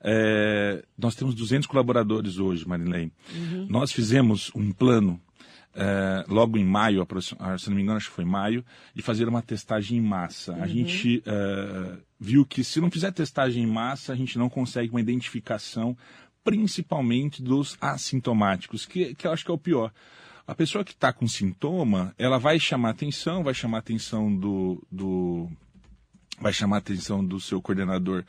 É, 0.02 0.84
nós 0.98 1.16
temos 1.16 1.36
200 1.36 1.68
colaboradores 1.68 2.38
hoje, 2.38 2.68
Marilene. 2.68 3.12
Uhum. 3.34 3.68
Nós 3.70 3.92
fizemos 3.92 4.52
um 4.56 4.72
plano 4.72 5.20
é, 5.76 6.26
logo 6.28 6.58
em 6.58 6.64
maio, 6.64 7.06
ah, 7.38 7.58
se 7.58 7.70
não 7.70 7.76
me 7.76 7.84
engano, 7.84 7.98
acho 7.98 8.10
que 8.10 8.16
foi 8.16 8.26
maio, 8.26 8.64
de 8.94 9.02
fazer 9.02 9.28
uma 9.28 9.42
testagem 9.42 9.98
em 9.98 10.02
massa. 10.02 10.54
Uhum. 10.54 10.64
A 10.64 10.68
gente 10.68 11.22
é, 11.26 11.98
viu 12.20 12.46
que 12.46 12.64
se 12.64 12.80
não 12.80 12.90
fizer 12.90 13.12
testagem 13.12 13.64
em 13.64 13.68
massa, 13.68 14.14
a 14.14 14.16
gente 14.16 14.38
não 14.38 14.50
consegue 14.50 14.90
uma 14.90 15.02
identificação, 15.02 15.98
principalmente 16.44 17.44
dos 17.44 17.78
assintomáticos, 17.82 18.86
que, 18.86 19.14
que 19.16 19.28
eu 19.28 19.32
acho 19.32 19.44
que 19.44 19.52
é 19.52 19.54
o 19.54 19.58
pior. 19.58 19.92
A 20.48 20.54
pessoa 20.54 20.84
que 20.84 20.92
está 20.92 21.12
com 21.12 21.28
sintoma, 21.28 22.14
ela 22.18 22.38
vai 22.38 22.60
chamar 22.60 22.92
atenção, 22.92 23.44
vai 23.44 23.54
chamar 23.54 23.80
atenção 23.80 24.34
do, 24.34 24.82
do 24.92 25.50
vai 26.40 26.54
chamar 26.54 26.78
atenção 26.78 27.26
do 27.26 27.40
seu 27.40 27.62
coordenador 27.62 28.24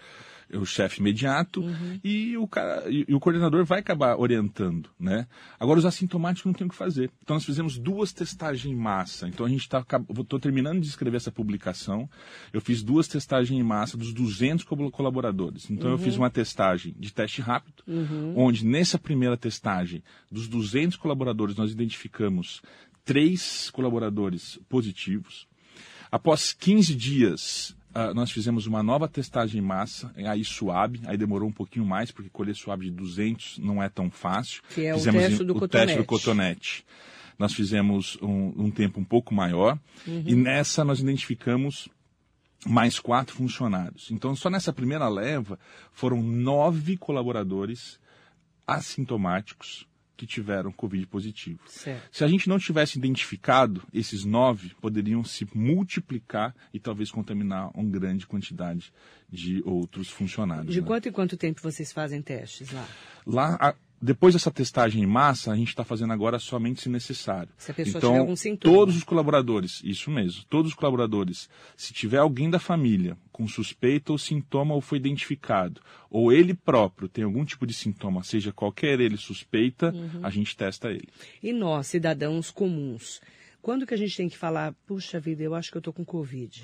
o 0.53 0.65
chefe 0.65 1.01
imediato 1.01 1.61
uhum. 1.61 2.01
e, 2.05 2.37
o 2.37 2.47
cara, 2.47 2.85
e, 2.89 3.13
o 3.13 3.19
coordenador 3.19 3.65
vai 3.65 3.81
acabar 3.81 4.17
orientando, 4.17 4.89
né? 4.99 5.27
Agora, 5.59 5.79
os 5.79 5.85
assintomáticos 5.85 6.47
não 6.47 6.53
tem 6.53 6.67
o 6.67 6.71
que 6.71 6.77
fazer. 6.77 7.11
Então, 7.23 7.35
nós 7.35 7.45
fizemos 7.45 7.79
duas 7.79 8.13
testagens 8.13 8.73
em 8.73 8.77
massa. 8.77 9.27
Então, 9.27 9.45
a 9.45 9.49
gente 9.49 9.63
está 9.63 9.85
estou 10.21 10.39
terminando 10.39 10.81
de 10.81 10.87
escrever 10.87 11.17
essa 11.17 11.33
publicação. 11.33 12.09
Eu 12.53 12.61
fiz 12.61 12.83
duas 12.83 13.09
testagens 13.09 13.59
em 13.59 13.63
massa 13.63 13.97
dos 13.97 14.13
200 14.13 14.65
colaboradores. 14.93 15.69
Então, 15.71 15.89
uhum. 15.89 15.95
eu 15.95 15.99
fiz 15.99 16.15
uhum. 16.15 16.23
uma 16.23 16.31
testagem 16.31 16.95
de 16.99 17.13
teste 17.13 17.41
rápido, 17.41 17.83
uhum. 17.87 18.35
onde 18.37 18.65
nessa 18.65 18.99
primeira 18.99 19.37
testagem, 19.37 20.03
dos 20.31 20.47
200 20.47 20.97
colaboradores, 20.97 21.57
nós 21.57 21.73
identificamos 21.73 22.63
três 23.05 23.71
colaboradores 23.71 24.59
positivos. 24.69 25.47
Após 26.11 26.53
15 26.53 26.95
dias, 26.95 27.77
Uh, 27.97 28.13
nós 28.13 28.31
fizemos 28.31 28.67
uma 28.67 28.83
nova 28.83 29.09
testagem 29.09 29.59
em 29.59 29.65
massa, 29.65 30.13
aí 30.17 30.45
suave, 30.45 31.01
aí 31.07 31.17
demorou 31.17 31.49
um 31.49 31.53
pouquinho 31.53 31.87
mais, 31.87 32.11
porque 32.11 32.29
colher 32.29 32.55
suave 32.55 32.85
de 32.85 32.91
200 32.91 33.57
não 33.57 33.83
é 33.83 33.89
tão 33.89 34.11
fácil. 34.11 34.63
Que 34.75 34.85
é 34.85 34.93
fizemos 34.93 35.25
o, 35.25 35.29
teste 35.29 35.45
do, 35.45 35.57
o 35.57 35.59
cotonete. 35.61 35.87
teste 35.87 36.03
do 36.03 36.05
cotonete. 36.05 36.85
Nós 37.39 37.55
fizemos 37.55 38.19
um, 38.21 38.53
um 38.65 38.71
tempo 38.71 39.01
um 39.01 39.05
pouco 39.05 39.35
maior, 39.35 39.79
uhum. 40.07 40.23
e 40.27 40.35
nessa 40.35 40.85
nós 40.85 41.01
identificamos 41.01 41.89
mais 42.67 42.99
quatro 42.99 43.35
funcionários. 43.35 44.11
Então, 44.11 44.37
só 44.37 44.51
nessa 44.51 44.75
primeira 44.75 45.09
leva, 45.09 45.59
foram 45.91 46.23
nove 46.23 46.99
colaboradores 46.99 47.99
assintomáticos 48.67 49.87
que 50.17 50.27
tiveram 50.27 50.73
Covid 50.73 51.07
positivo. 51.07 51.61
Certo. 51.67 52.09
Se 52.11 52.25
a 52.25 52.29
gente 52.29 52.49
não 52.49 52.59
tivesse 52.59 52.99
identificado, 52.99 53.83
esses 53.93 54.25
nove 54.25 54.75
poderiam 54.81 55.23
se 55.23 55.47
multiplicar 55.55 56.55
e 56.73 56.81
talvez 56.81 57.11
contaminar 57.11 57.71
uma 57.75 57.91
grande 57.91 58.27
quantidade 58.27 58.93
de 59.29 59.63
outros 59.65 60.09
funcionários. 60.09 60.73
De 60.73 60.81
né? 60.81 60.87
quanto 60.87 61.09
em 61.09 61.13
quanto 61.13 61.37
tempo 61.37 61.61
vocês 61.61 61.93
fazem 61.93 62.23
testes 62.23 62.71
lá? 62.71 62.89
Lá, 63.27 63.77
depois 64.01 64.35
dessa 64.35 64.51
testagem 64.51 65.03
em 65.03 65.07
massa, 65.07 65.53
a 65.53 65.57
gente 65.57 65.69
está 65.69 65.85
fazendo 65.85 66.13
agora 66.13 66.39
somente 66.39 66.83
se 66.83 66.89
necessário. 66.89 67.49
Se 67.57 67.71
a 67.71 67.75
pessoa 67.75 67.99
então, 67.99 68.11
tiver 68.11 68.21
algum 68.21 68.37
sintoma. 68.37 68.75
Todos 68.75 68.97
os 68.97 69.05
colaboradores, 69.05 69.81
isso 69.83 70.11
mesmo, 70.11 70.45
todos 70.49 70.73
os 70.73 70.77
colaboradores, 70.77 71.49
se 71.77 71.93
tiver 71.93 72.19
alguém 72.19 72.51
da 72.51 72.59
família 72.59 73.17
com 73.33 73.49
suspeita 73.49 74.13
ou 74.13 74.19
sintoma 74.19 74.75
ou 74.75 74.81
foi 74.81 74.99
identificado, 74.99 75.81
ou 76.11 76.33
ele 76.33 76.55
próprio 76.55 77.09
tem 77.09 77.25
algum 77.25 77.45
tipo 77.45 77.67
de 77.67 77.73
sintoma, 77.73 78.23
seja 78.23 78.53
qualquer 78.53 79.01
ele 79.01 79.17
suspeita, 79.17 79.93
uhum. 79.95 80.21
a 80.23 80.31
gente 80.31 80.57
testa 80.57 80.91
ele. 80.91 81.09
E 81.43 81.53
nós, 81.53 81.87
cidadãos 81.87 82.51
comuns, 82.51 83.21
quando 83.63 83.87
que 83.87 83.95
a 83.95 83.99
gente 83.99 84.17
tem 84.17 84.29
que 84.29 84.39
falar, 84.39 84.75
puxa 84.87 85.19
vida, 85.19 85.43
eu 85.43 85.55
acho 85.55 85.71
que 85.71 85.77
eu 85.77 85.81
estou 85.81 85.93
com 85.93 86.05
Covid? 86.05 86.63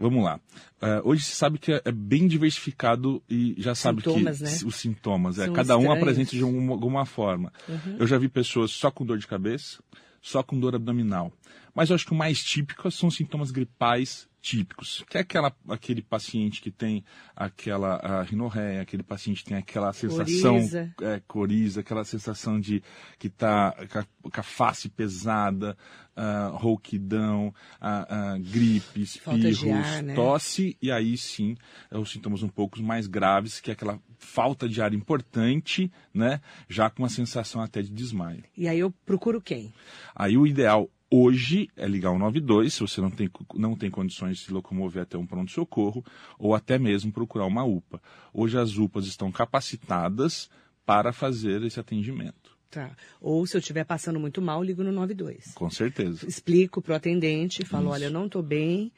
Vamos 0.00 0.24
lá. 0.24 0.40
Uh, 0.80 1.06
hoje 1.10 1.22
se 1.22 1.36
sabe 1.36 1.58
que 1.58 1.74
é, 1.74 1.82
é, 1.84 1.92
bem 1.92 2.26
diversificado 2.26 3.22
e 3.28 3.54
já 3.58 3.74
sabe 3.74 4.00
sintomas, 4.00 4.38
que 4.38 4.44
né? 4.44 4.50
os 4.64 4.76
sintomas, 4.76 5.38
é, 5.38 5.44
cada 5.48 5.74
estranhos. 5.74 5.84
um 5.84 5.92
apresenta 5.92 6.30
de 6.30 6.42
alguma, 6.42 6.72
alguma 6.72 7.04
forma. 7.04 7.52
Uhum. 7.68 7.96
Eu 7.98 8.06
já 8.06 8.16
vi 8.16 8.26
pessoas 8.26 8.70
só 8.70 8.90
com 8.90 9.04
dor 9.04 9.18
de 9.18 9.26
cabeça, 9.26 9.78
só 10.22 10.42
com 10.42 10.58
dor 10.58 10.74
abdominal. 10.74 11.30
Mas 11.74 11.90
eu 11.90 11.94
acho 11.94 12.06
que 12.06 12.12
o 12.12 12.16
mais 12.16 12.42
típico 12.42 12.90
são 12.90 13.10
sintomas 13.10 13.50
gripais 13.50 14.26
típicos, 14.40 15.04
que 15.08 15.18
é 15.18 15.20
aquela, 15.20 15.54
aquele 15.68 16.02
paciente 16.02 16.60
que 16.62 16.70
tem 16.70 17.04
aquela 17.36 17.96
a 17.96 18.22
rinorreia, 18.22 18.80
aquele 18.80 19.02
paciente 19.02 19.42
que 19.44 19.50
tem 19.50 19.58
aquela 19.58 19.92
sensação, 19.92 20.54
coriza, 20.54 20.94
é, 21.02 21.22
coriza 21.26 21.80
aquela 21.80 22.04
sensação 22.04 22.58
de 22.58 22.82
que 23.18 23.26
está 23.26 23.74
com, 24.22 24.30
com, 24.30 24.40
a 24.40 24.42
face 24.42 24.88
pesada, 24.88 25.76
uh, 26.16 26.56
rouquidão, 26.56 27.48
uh, 27.80 28.36
uh, 28.36 28.40
gripe, 28.50 29.02
espirros, 29.02 29.62
né? 30.02 30.14
tosse, 30.14 30.76
e 30.80 30.90
aí 30.90 31.16
sim 31.16 31.56
é 31.90 31.98
os 31.98 32.10
sintomas 32.10 32.42
um 32.42 32.48
pouco 32.48 32.82
mais 32.82 33.06
graves, 33.06 33.60
que 33.60 33.70
é 33.70 33.74
aquela 33.74 34.00
falta 34.18 34.68
de 34.68 34.80
ar 34.80 34.94
importante, 34.94 35.90
né, 36.12 36.40
já 36.68 36.88
com 36.90 37.02
uma 37.02 37.08
sensação 37.08 37.60
até 37.60 37.82
de 37.82 37.90
desmaio. 37.90 38.44
E 38.56 38.68
aí 38.68 38.78
eu 38.78 38.90
procuro 39.04 39.40
quem? 39.40 39.72
Aí 40.14 40.36
o 40.36 40.46
ideal 40.46 40.90
Hoje 41.12 41.68
é 41.76 41.88
ligar 41.88 42.12
o 42.12 42.18
92, 42.18 42.72
se 42.72 42.80
você 42.80 43.00
não 43.00 43.10
tem, 43.10 43.28
não 43.54 43.74
tem 43.74 43.90
condições 43.90 44.38
de 44.38 44.44
se 44.44 44.52
locomover 44.52 45.02
até 45.02 45.18
um 45.18 45.26
pronto-socorro, 45.26 46.04
ou 46.38 46.54
até 46.54 46.78
mesmo 46.78 47.10
procurar 47.10 47.46
uma 47.46 47.64
UPA. 47.64 48.00
Hoje 48.32 48.56
as 48.56 48.78
UPAs 48.78 49.06
estão 49.06 49.32
capacitadas 49.32 50.48
para 50.86 51.12
fazer 51.12 51.62
esse 51.64 51.80
atendimento. 51.80 52.56
Tá. 52.70 52.96
Ou 53.20 53.44
se 53.44 53.56
eu 53.56 53.58
estiver 53.58 53.84
passando 53.84 54.20
muito 54.20 54.40
mal, 54.40 54.62
ligo 54.62 54.84
no 54.84 54.92
92. 54.92 55.52
Com 55.54 55.68
certeza. 55.68 56.24
Explico 56.28 56.80
para 56.80 56.92
o 56.92 56.96
atendente, 56.96 57.64
falo, 57.64 57.86
Isso. 57.86 57.94
olha, 57.94 58.04
eu 58.04 58.12
não 58.12 58.26
estou 58.26 58.42
bem, 58.42 58.92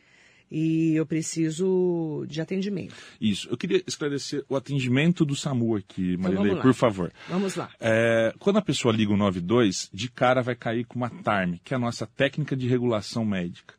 e 0.52 0.94
eu 0.94 1.06
preciso 1.06 2.26
de 2.28 2.40
atendimento. 2.40 2.94
Isso. 3.18 3.48
Eu 3.50 3.56
queria 3.56 3.82
esclarecer 3.86 4.44
o 4.48 4.54
atendimento 4.54 5.24
do 5.24 5.34
SAMU 5.34 5.76
aqui, 5.76 6.14
então, 6.18 6.30
Marilei, 6.30 6.60
por 6.60 6.74
favor. 6.74 7.10
Vamos 7.28 7.56
lá. 7.56 7.70
É, 7.80 8.34
quando 8.38 8.58
a 8.58 8.62
pessoa 8.62 8.94
liga 8.94 9.12
o 9.12 9.16
92, 9.16 9.88
de 9.92 10.10
cara 10.10 10.42
vai 10.42 10.54
cair 10.54 10.84
com 10.84 10.96
uma 10.96 11.08
TARM, 11.08 11.58
que 11.64 11.72
é 11.72 11.76
a 11.76 11.80
nossa 11.80 12.06
técnica 12.06 12.54
de 12.54 12.68
regulação 12.68 13.24
médica. 13.24 13.74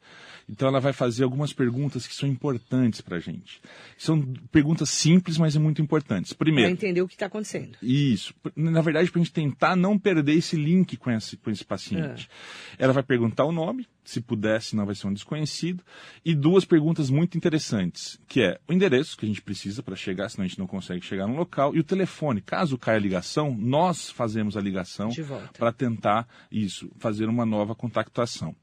Então 0.50 0.68
ela 0.68 0.80
vai 0.80 0.94
fazer 0.94 1.24
algumas 1.24 1.54
perguntas 1.54 2.06
que 2.06 2.16
são 2.16 2.28
importantes 2.28 3.02
para 3.02 3.18
a 3.18 3.20
gente. 3.20 3.62
São 3.98 4.22
perguntas 4.52 4.90
simples, 4.90 5.38
mas 5.38 5.56
é 5.56 5.60
muito 5.60 5.82
importantes. 5.82 6.34
Primeiro. 6.34 6.70
Para 6.70 6.74
entender 6.74 7.02
o 7.02 7.08
que 7.08 7.16
está 7.16 7.28
acontecendo. 7.28 7.78
Isso. 7.82 8.34
Na 8.56 8.82
verdade, 8.82 9.10
para 9.10 9.22
a 9.22 9.24
gente 9.24 9.34
tentar 9.34 9.76
não 9.76 9.98
perder 9.98 10.34
esse 10.34 10.56
link 10.56 10.98
com 10.98 11.12
esse, 11.12 11.38
com 11.38 11.50
esse 11.50 11.64
paciente. 11.64 12.30
É. 12.78 12.84
Ela 12.84 12.94
vai 12.94 13.04
perguntar 13.04 13.46
o 13.46 13.52
nome, 13.52 13.88
se 14.04 14.20
puder, 14.20 14.62
senão 14.62 14.86
vai 14.86 14.96
ser 14.96 15.08
um 15.08 15.14
desconhecido. 15.14 15.84
E 16.26 16.36
duas 16.36 16.66
perguntas 16.66 17.10
muito 17.10 17.38
interessantes, 17.38 18.20
que 18.28 18.42
é 18.42 18.60
o 18.68 18.74
endereço 18.74 19.18
que 19.18 19.26
a 19.26 19.28
gente 19.28 19.42
precisa 19.42 19.82
para 19.82 19.96
chegar, 19.96 20.30
senão 20.30 20.46
a 20.46 20.48
gente 20.48 20.60
não 20.60 20.68
consegue 20.68 21.06
chegar 21.06 21.28
no 21.28 21.36
local, 21.36 21.76
e 21.76 21.80
o 21.80 21.84
telefone. 21.84 22.42
Caso 22.42 22.78
caia 22.78 22.98
a 22.98 23.02
ligação, 23.02 23.56
nós 23.58 24.10
fazemos 24.10 24.58
a 24.58 24.62
ligação 24.62 25.10
para 25.58 25.72
tentar 25.72 26.28
isso, 26.52 26.92
fazer 27.00 27.28
uma 27.28 27.46
nova 27.46 27.74
contactação. 27.74 28.56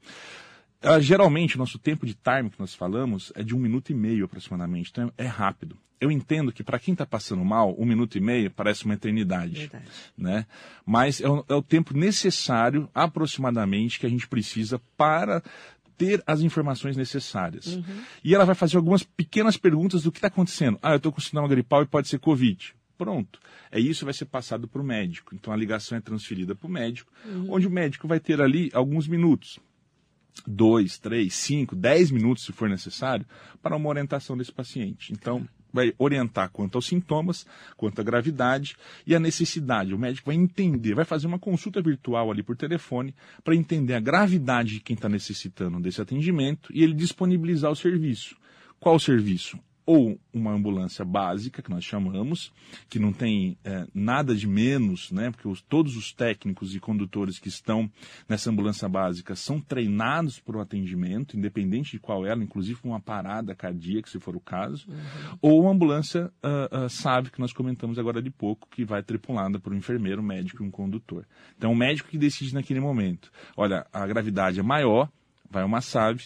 Uh, 0.83 0.99
geralmente, 0.99 1.55
o 1.55 1.59
nosso 1.59 1.77
tempo 1.77 2.05
de 2.05 2.15
time 2.15 2.49
que 2.49 2.59
nós 2.59 2.73
falamos 2.73 3.31
é 3.35 3.43
de 3.43 3.55
um 3.55 3.59
minuto 3.59 3.91
e 3.91 3.93
meio 3.93 4.25
aproximadamente, 4.25 4.89
então 4.91 5.11
é 5.17 5.25
rápido. 5.25 5.77
Eu 5.99 6.09
entendo 6.09 6.51
que 6.51 6.63
para 6.63 6.79
quem 6.79 6.93
está 6.93 7.05
passando 7.05 7.45
mal, 7.45 7.75
um 7.77 7.85
minuto 7.85 8.17
e 8.17 8.21
meio 8.21 8.49
parece 8.49 8.85
uma 8.85 8.95
eternidade. 8.95 9.67
Verdade. 9.67 9.85
Né? 10.17 10.47
Mas 10.83 11.21
é 11.21 11.29
o, 11.29 11.45
é 11.47 11.53
o 11.53 11.61
tempo 11.61 11.95
necessário, 11.95 12.89
aproximadamente, 12.95 13.99
que 13.99 14.07
a 14.07 14.09
gente 14.09 14.27
precisa 14.27 14.81
para 14.97 15.43
ter 15.95 16.23
as 16.25 16.41
informações 16.41 16.97
necessárias. 16.97 17.67
Uhum. 17.67 17.83
E 18.23 18.33
ela 18.33 18.45
vai 18.45 18.55
fazer 18.55 18.77
algumas 18.77 19.03
pequenas 19.03 19.57
perguntas 19.57 20.01
do 20.01 20.11
que 20.11 20.17
está 20.17 20.29
acontecendo. 20.29 20.79
Ah, 20.81 20.93
eu 20.93 20.97
estou 20.97 21.11
com 21.11 21.21
sinal 21.21 21.47
gripal 21.47 21.83
e 21.83 21.85
pode 21.85 22.07
ser 22.07 22.17
Covid. 22.17 22.73
Pronto. 22.97 23.39
É 23.71 23.79
isso 23.79 24.03
vai 24.03 24.13
ser 24.15 24.25
passado 24.25 24.67
para 24.67 24.81
o 24.81 24.83
médico. 24.83 25.35
Então 25.35 25.53
a 25.53 25.55
ligação 25.55 25.95
é 25.95 26.01
transferida 26.01 26.55
para 26.55 26.65
o 26.65 26.71
médico, 26.71 27.11
uhum. 27.23 27.53
onde 27.53 27.67
o 27.67 27.69
médico 27.69 28.07
vai 28.07 28.19
ter 28.19 28.41
ali 28.41 28.71
alguns 28.73 29.07
minutos 29.07 29.59
dois, 30.45 30.97
três, 30.97 31.33
cinco, 31.33 31.75
dez 31.75 32.11
minutos, 32.11 32.45
se 32.45 32.51
for 32.51 32.69
necessário, 32.69 33.25
para 33.61 33.75
uma 33.75 33.89
orientação 33.89 34.37
desse 34.37 34.51
paciente. 34.51 35.13
Então, 35.13 35.47
vai 35.73 35.93
orientar 35.97 36.49
quanto 36.49 36.77
aos 36.77 36.85
sintomas, 36.85 37.45
quanto 37.77 37.99
à 38.01 38.03
gravidade 38.03 38.75
e 39.05 39.15
a 39.15 39.19
necessidade. 39.19 39.93
O 39.93 39.99
médico 39.99 40.27
vai 40.27 40.35
entender, 40.35 40.93
vai 40.93 41.05
fazer 41.05 41.27
uma 41.27 41.39
consulta 41.39 41.81
virtual 41.81 42.29
ali 42.29 42.43
por 42.43 42.57
telefone 42.57 43.15
para 43.43 43.55
entender 43.55 43.93
a 43.93 43.99
gravidade 43.99 44.75
de 44.75 44.79
quem 44.81 44.95
está 44.95 45.07
necessitando 45.07 45.79
desse 45.79 46.01
atendimento 46.01 46.69
e 46.73 46.83
ele 46.83 46.93
disponibilizar 46.93 47.71
o 47.71 47.75
serviço. 47.75 48.35
Qual 48.79 48.95
o 48.95 48.99
serviço? 48.99 49.57
Ou 49.91 50.17
uma 50.33 50.53
ambulância 50.53 51.03
básica, 51.03 51.61
que 51.61 51.69
nós 51.69 51.83
chamamos, 51.83 52.53
que 52.89 52.97
não 52.97 53.11
tem 53.11 53.57
é, 53.61 53.85
nada 53.93 54.33
de 54.33 54.47
menos, 54.47 55.11
né? 55.11 55.29
Porque 55.31 55.49
os, 55.49 55.61
todos 55.61 55.97
os 55.97 56.13
técnicos 56.13 56.73
e 56.73 56.79
condutores 56.79 57.37
que 57.37 57.49
estão 57.49 57.91
nessa 58.27 58.49
ambulância 58.49 58.87
básica 58.87 59.35
são 59.35 59.59
treinados 59.59 60.39
para 60.39 60.55
o 60.55 60.61
atendimento, 60.61 61.35
independente 61.35 61.91
de 61.91 61.99
qual 61.99 62.25
ela, 62.25 62.41
inclusive 62.41 62.79
com 62.79 62.87
uma 62.87 63.01
parada 63.01 63.53
cardíaca, 63.53 64.09
se 64.09 64.17
for 64.17 64.33
o 64.33 64.39
caso, 64.39 64.87
uhum. 64.87 65.37
ou 65.41 65.61
uma 65.63 65.71
ambulância 65.71 66.31
uh, 66.41 66.85
uh, 66.85 66.89
SAV, 66.89 67.29
que 67.29 67.41
nós 67.41 67.51
comentamos 67.51 67.99
agora 67.99 68.21
de 68.21 68.29
pouco, 68.29 68.69
que 68.71 68.85
vai 68.85 69.03
tripulada 69.03 69.59
por 69.59 69.73
um 69.73 69.75
enfermeiro, 69.75 70.21
um 70.21 70.25
médico 70.25 70.63
e 70.63 70.65
um 70.65 70.71
condutor. 70.71 71.27
Então, 71.57 71.73
o 71.73 71.75
médico 71.75 72.07
que 72.07 72.17
decide 72.17 72.53
naquele 72.53 72.79
momento, 72.79 73.29
olha, 73.57 73.85
a 73.91 74.07
gravidade 74.07 74.57
é 74.57 74.63
maior, 74.63 75.09
vai 75.49 75.65
uma 75.65 75.81
SAV, 75.81 76.21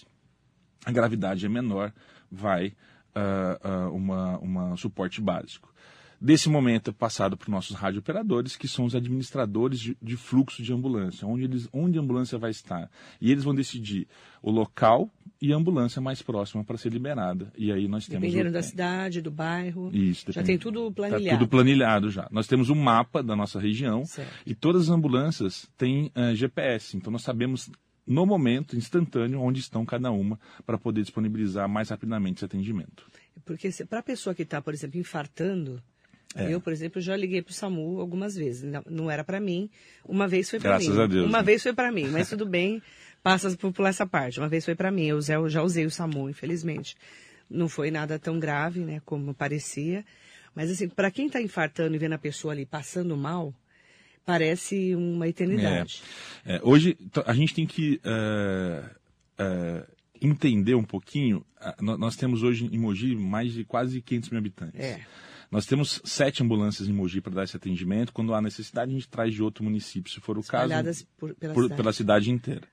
a 0.86 0.92
gravidade 0.92 1.48
é 1.48 1.50
menor, 1.50 1.92
vai 2.32 2.74
uh, 3.16 3.90
uh, 3.90 3.96
uma, 3.96 4.38
uma 4.40 4.78
suporte 4.78 5.22
básico. 5.22 5.74
Desse 6.20 6.50
momento 6.50 6.90
é 6.90 6.94
passado 6.94 7.36
para 7.36 7.46
os 7.46 7.52
nossos 7.52 7.76
radiooperadores, 7.76 8.56
que 8.56 8.68
são 8.68 8.86
os 8.86 8.96
administradores 8.96 9.80
de, 9.80 9.98
de, 10.02 10.16
fluxo 10.16 10.64
de 10.64 10.74
ambulância, 10.74 11.28
onde, 11.28 11.44
eles, 11.44 11.70
onde 11.74 12.00
a 12.00 12.02
ambulância 12.02 12.38
vai 12.38 12.52
estar. 12.52 12.90
E 13.20 13.32
eles 13.32 13.44
vão 13.44 13.54
decidir 13.54 14.08
o 14.42 14.50
local 14.50 15.12
e 15.42 15.52
a 15.52 15.56
ambulância 15.58 16.02
mais 16.02 16.22
próxima 16.22 16.64
para 16.64 16.78
ser 16.78 16.92
liberada. 16.92 17.52
E 17.58 17.72
aí 17.72 17.88
nós 17.88 18.08
temos. 18.08 18.22
Dependendo 18.22 18.50
o... 18.50 18.54
da 18.54 18.64
cidade, 18.64 19.22
do 19.22 19.30
bairro. 19.30 19.92
Isso, 19.94 20.32
já 20.32 20.42
tem 20.42 20.58
tudo 20.58 20.90
tá 20.90 20.96
planilhado. 20.96 21.24
Está 21.24 21.38
tudo 21.38 21.50
planilhado 21.50 22.10
já. 22.10 22.28
Nós 22.32 22.48
temos 22.48 22.70
um 22.70 22.76
mapa 22.76 23.22
da 23.22 23.36
nossa 23.36 23.60
região 23.60 24.06
certo. 24.06 24.34
e 24.46 24.56
todas 24.56 24.84
as 24.84 24.90
ambulâncias 24.90 25.70
têm 25.78 26.08
uh, 26.08 26.12
eh, 26.16 26.36
GPS. 26.36 26.96
Então 26.96 27.12
nós 27.12 27.24
sabemos 27.24 27.70
no 28.06 28.26
momento, 28.26 28.76
instantâneo, 28.76 29.42
onde 29.42 29.60
estão 29.60 29.86
cada 29.86 30.12
uma, 30.12 30.40
para 30.66 30.78
poder 30.78 31.02
disponibilizar 31.02 31.68
mais 31.68 31.90
rapidamente 31.90 32.38
esse 32.38 32.46
atendimento. 32.46 33.06
Porque 33.44 33.70
para 33.90 34.00
a 34.00 34.04
pessoa 34.04 34.36
que 34.36 34.44
está, 34.44 34.62
por 34.62 34.74
exemplo, 34.74 35.00
infartando, 35.00 35.82
é. 36.36 36.54
eu, 36.54 36.62
por 36.62 36.72
exemplo, 36.72 37.02
já 37.02 37.16
liguei 37.16 37.42
para 37.42 37.52
o 37.52 37.54
SAMU 37.54 38.00
algumas 38.00 38.36
vezes. 38.36 38.64
Não, 38.64 38.84
não 38.90 39.12
era 39.12 39.24
para 39.24 39.40
mim, 39.40 39.70
uma 40.06 40.28
vez 40.28 40.50
foi 40.50 40.60
para 40.60 40.78
mim. 40.78 40.86
Graças 40.86 41.00
a 41.00 41.08
Deus. 41.08 41.28
Uma 41.28 41.40
né? 41.40 41.44
vez 41.44 41.64
foi 41.64 41.74
para 41.74 41.92
mim, 41.92 42.08
mas 42.10 42.30
tudo 42.30 42.46
bem, 42.46 42.82
passa 43.24 43.56
por, 43.58 43.72
por, 43.72 43.86
essa 43.86 44.06
parte. 44.06 44.40
Uma 44.40 44.50
vez 44.50 44.66
foi 44.66 44.76
para 44.76 44.92
mim, 44.92 45.06
eu 45.06 45.22
já, 45.22 45.36
eu 45.36 45.50
já 45.50 45.64
usei 45.64 45.86
o 45.86 45.92
SAMU, 45.92 46.30
infelizmente. 46.30 46.96
Não 47.50 47.70
foi 47.70 47.90
nada 47.90 48.20
tão 48.20 48.40
grave, 48.40 48.82
né, 48.82 49.02
como 49.06 49.34
parecia. 49.34 50.06
Mas 50.54 50.72
assim, 50.72 50.88
para 50.88 51.12
quem 51.12 51.28
está 51.28 51.42
infartando 51.42 51.96
e 51.96 51.98
vendo 51.98 52.14
a 52.14 52.18
pessoa 52.18 52.54
ali 52.54 52.66
passando 52.66 53.16
mal, 53.16 53.54
parece 54.26 54.96
uma 54.96 55.28
eternidade. 55.28 56.02
É, 56.46 56.56
é, 56.56 56.62
hoje 56.64 56.98
a 57.26 57.34
gente 57.34 57.54
tem 57.54 57.66
que 57.66 58.02
uh, 58.04 58.86
uh, 59.40 59.88
entender 60.20 60.76
um 60.76 60.84
pouquinho. 60.84 61.46
Uh, 61.80 61.98
nós 61.98 62.16
temos 62.16 62.42
hoje 62.42 62.66
em 62.66 62.78
Mogi 62.78 63.16
mais 63.16 63.54
de 63.54 63.64
quase 63.64 64.02
500 64.02 64.30
mil 64.32 64.40
habitantes. 64.40 64.80
É. 64.80 65.02
Nós 65.52 65.66
temos 65.66 66.02
sete 66.04 66.42
ambulâncias 66.42 66.90
em 66.90 66.94
Mogi 66.94 67.22
para 67.22 67.36
dar 67.36 67.44
esse 67.44 67.56
atendimento. 67.56 68.12
Quando 68.12 68.34
há 68.34 68.42
necessidade, 68.42 68.92
a 68.92 68.94
gente 68.94 69.08
traz 69.08 69.34
de 69.34 69.44
outro 69.44 69.64
município, 69.64 70.12
se 70.12 70.20
for 70.20 70.38
o 70.38 70.44
caso, 70.44 70.74
por, 71.18 71.36
pela, 71.36 71.54
por, 71.54 71.64
cidade. 71.64 71.78
pela 71.78 71.94
cidade 71.94 72.32
inteira. 72.32 72.68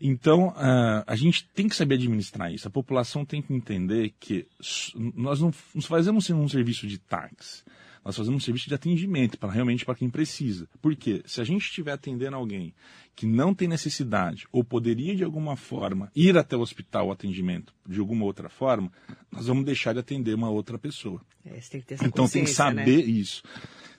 Então, 0.00 0.54
a 0.56 1.14
gente 1.14 1.46
tem 1.48 1.68
que 1.68 1.76
saber 1.76 1.96
administrar 1.96 2.50
isso. 2.50 2.66
A 2.66 2.70
população 2.70 3.22
tem 3.22 3.42
que 3.42 3.52
entender 3.52 4.14
que 4.18 4.46
nós 4.94 5.40
não 5.40 5.52
fazemos 5.52 6.30
um 6.30 6.48
serviço 6.48 6.86
de 6.86 6.96
táxi. 6.96 7.62
Nós 8.04 8.16
fazemos 8.16 8.42
um 8.42 8.44
serviço 8.44 8.68
de 8.68 8.74
atendimento 8.74 9.38
para 9.38 9.52
realmente 9.52 9.84
para 9.84 9.94
quem 9.94 10.08
precisa. 10.08 10.68
Porque 10.80 11.22
se 11.26 11.40
a 11.40 11.44
gente 11.44 11.62
estiver 11.62 11.92
atendendo 11.92 12.36
alguém 12.36 12.74
que 13.14 13.26
não 13.26 13.54
tem 13.54 13.68
necessidade 13.68 14.46
ou 14.50 14.64
poderia 14.64 15.14
de 15.14 15.22
alguma 15.22 15.56
forma 15.56 16.10
ir 16.14 16.36
até 16.38 16.56
o 16.56 16.60
hospital 16.60 17.08
o 17.08 17.12
atendimento 17.12 17.74
de 17.86 18.00
alguma 18.00 18.24
outra 18.24 18.48
forma, 18.48 18.90
nós 19.30 19.46
vamos 19.46 19.64
deixar 19.64 19.92
de 19.92 19.98
atender 19.98 20.34
uma 20.34 20.48
outra 20.48 20.78
pessoa. 20.78 21.20
É, 21.44 21.58
tem 21.60 21.80
que 21.82 21.94
então 22.04 22.28
tem 22.28 22.44
que 22.44 22.50
saber 22.50 23.04
né? 23.04 23.04
isso. 23.04 23.42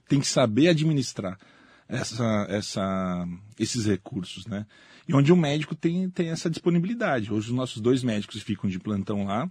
Tem 0.07 0.19
que 0.19 0.27
saber 0.27 0.69
administrar 0.69 1.37
essa, 1.87 2.47
essa, 2.49 3.27
esses 3.59 3.85
recursos, 3.85 4.45
né? 4.45 4.65
E 5.07 5.13
onde 5.13 5.31
o 5.31 5.35
médico 5.35 5.75
tem, 5.75 6.09
tem 6.09 6.29
essa 6.29 6.49
disponibilidade. 6.49 7.31
Hoje 7.33 7.49
os 7.49 7.55
nossos 7.55 7.81
dois 7.81 8.03
médicos 8.03 8.41
ficam 8.41 8.69
de 8.69 8.79
plantão 8.79 9.25
lá, 9.25 9.49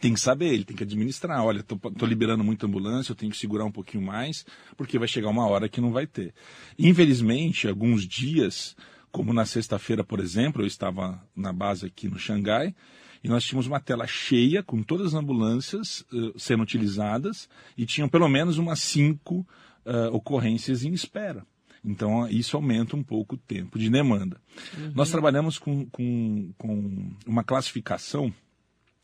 tem 0.00 0.12
que 0.12 0.20
saber, 0.20 0.52
ele 0.52 0.64
tem 0.64 0.76
que 0.76 0.82
administrar. 0.82 1.44
Olha, 1.44 1.62
tô, 1.62 2.06
liberando 2.06 2.42
muita 2.42 2.66
ambulância, 2.66 3.12
eu 3.12 3.16
tenho 3.16 3.30
que 3.30 3.38
segurar 3.38 3.64
um 3.64 3.70
pouquinho 3.70 4.04
mais, 4.04 4.44
porque 4.76 4.98
vai 4.98 5.06
chegar 5.06 5.28
uma 5.28 5.46
hora 5.46 5.68
que 5.68 5.80
não 5.80 5.92
vai 5.92 6.06
ter. 6.06 6.34
Infelizmente, 6.78 7.68
alguns 7.68 8.06
dias, 8.06 8.76
como 9.12 9.32
na 9.32 9.46
sexta-feira, 9.46 10.02
por 10.02 10.18
exemplo, 10.18 10.62
eu 10.62 10.66
estava 10.66 11.22
na 11.36 11.52
base 11.52 11.86
aqui 11.86 12.08
no 12.08 12.18
Xangai, 12.18 12.74
e 13.22 13.28
nós 13.28 13.44
tínhamos 13.44 13.66
uma 13.66 13.80
tela 13.80 14.06
cheia 14.06 14.62
com 14.62 14.82
todas 14.82 15.08
as 15.08 15.14
ambulâncias 15.14 16.04
uh, 16.12 16.38
sendo 16.38 16.62
utilizadas, 16.62 17.48
e 17.76 17.86
tinham 17.86 18.08
pelo 18.08 18.28
menos 18.28 18.58
umas 18.58 18.80
cinco 18.80 19.46
uh, 19.84 20.12
ocorrências 20.12 20.82
em 20.82 20.92
espera. 20.92 21.46
Então, 21.84 22.28
isso 22.28 22.56
aumenta 22.56 22.96
um 22.96 23.02
pouco 23.04 23.36
o 23.36 23.38
tempo 23.38 23.78
de 23.78 23.88
demanda. 23.88 24.40
Uhum. 24.76 24.92
Nós 24.96 25.10
trabalhamos 25.10 25.56
com, 25.56 25.86
com, 25.86 26.52
com 26.58 27.10
uma 27.24 27.44
classificação 27.44 28.34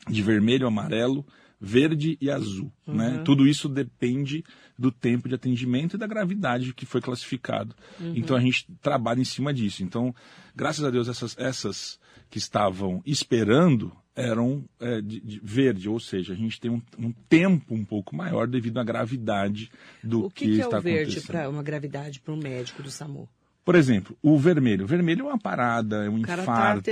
de 0.09 0.23
vermelho, 0.23 0.67
amarelo, 0.67 1.25
verde 1.61 2.19
e 2.21 2.29
azul. 2.29 2.73
Uhum. 2.87 2.95
Né? 2.95 3.23
Tudo 3.25 3.47
isso 3.47 3.69
depende 3.69 4.45
do 4.77 4.91
tempo 4.91 5.29
de 5.29 5.35
atendimento 5.37 5.95
e 5.95 5.99
da 5.99 6.09
gravidade 6.09 6.75
que 6.75 6.85
foi 6.85 7.01
classificado. 7.01 7.75
Uhum. 8.01 8.15
Então 8.17 8.37
a 8.37 8.41
gente 8.41 8.67
trabalha 8.81 9.21
em 9.21 9.25
cima 9.25 9.55
disso. 9.55 9.85
Então, 9.85 10.13
graças 10.57 10.85
a 10.85 10.91
Deus, 10.91 11.09
essas, 11.09 11.37
essas 11.39 12.01
que 12.29 12.39
estavam 12.39 13.01
esperando 13.07 13.97
eram 14.15 14.65
é, 14.81 15.01
de, 15.01 15.21
de 15.21 15.41
verde, 15.43 15.89
ou 15.89 15.99
seja, 15.99 16.33
a 16.33 16.37
gente 16.37 16.61
tem 16.61 16.71
um, 16.71 16.83
um, 16.99 17.13
tempo 17.13 17.75
um 17.75 17.85
pouco 17.85 18.15
maior 18.15 18.47
devido 18.47 18.79
à 18.79 18.85
gravidade 18.85 19.71
do 20.03 20.27
o 20.27 20.31
que, 20.31 20.45
que, 20.45 20.55
que 20.57 20.61
está 20.61 20.79
acontecendo. 20.79 20.79
O 20.79 20.83
que 20.83 20.89
é 20.89 20.93
o 20.93 21.07
verde 21.07 21.21
para 21.23 21.49
uma 21.49 21.63
gravidade 21.63 22.21
para 22.21 22.35
um 22.35 22.37
médico 22.37 22.83
do 22.83 22.91
SAMU? 22.91 23.29
Por 23.65 23.77
exemplo, 23.77 24.17
o 24.21 24.37
vermelho. 24.39 24.85
O 24.85 24.89
vermelho 24.89 25.27
é 25.27 25.29
uma 25.29 25.39
parada, 25.39 26.05
é 26.05 26.11
um 26.11 26.21
tá 26.23 26.35
infarto, 26.35 26.91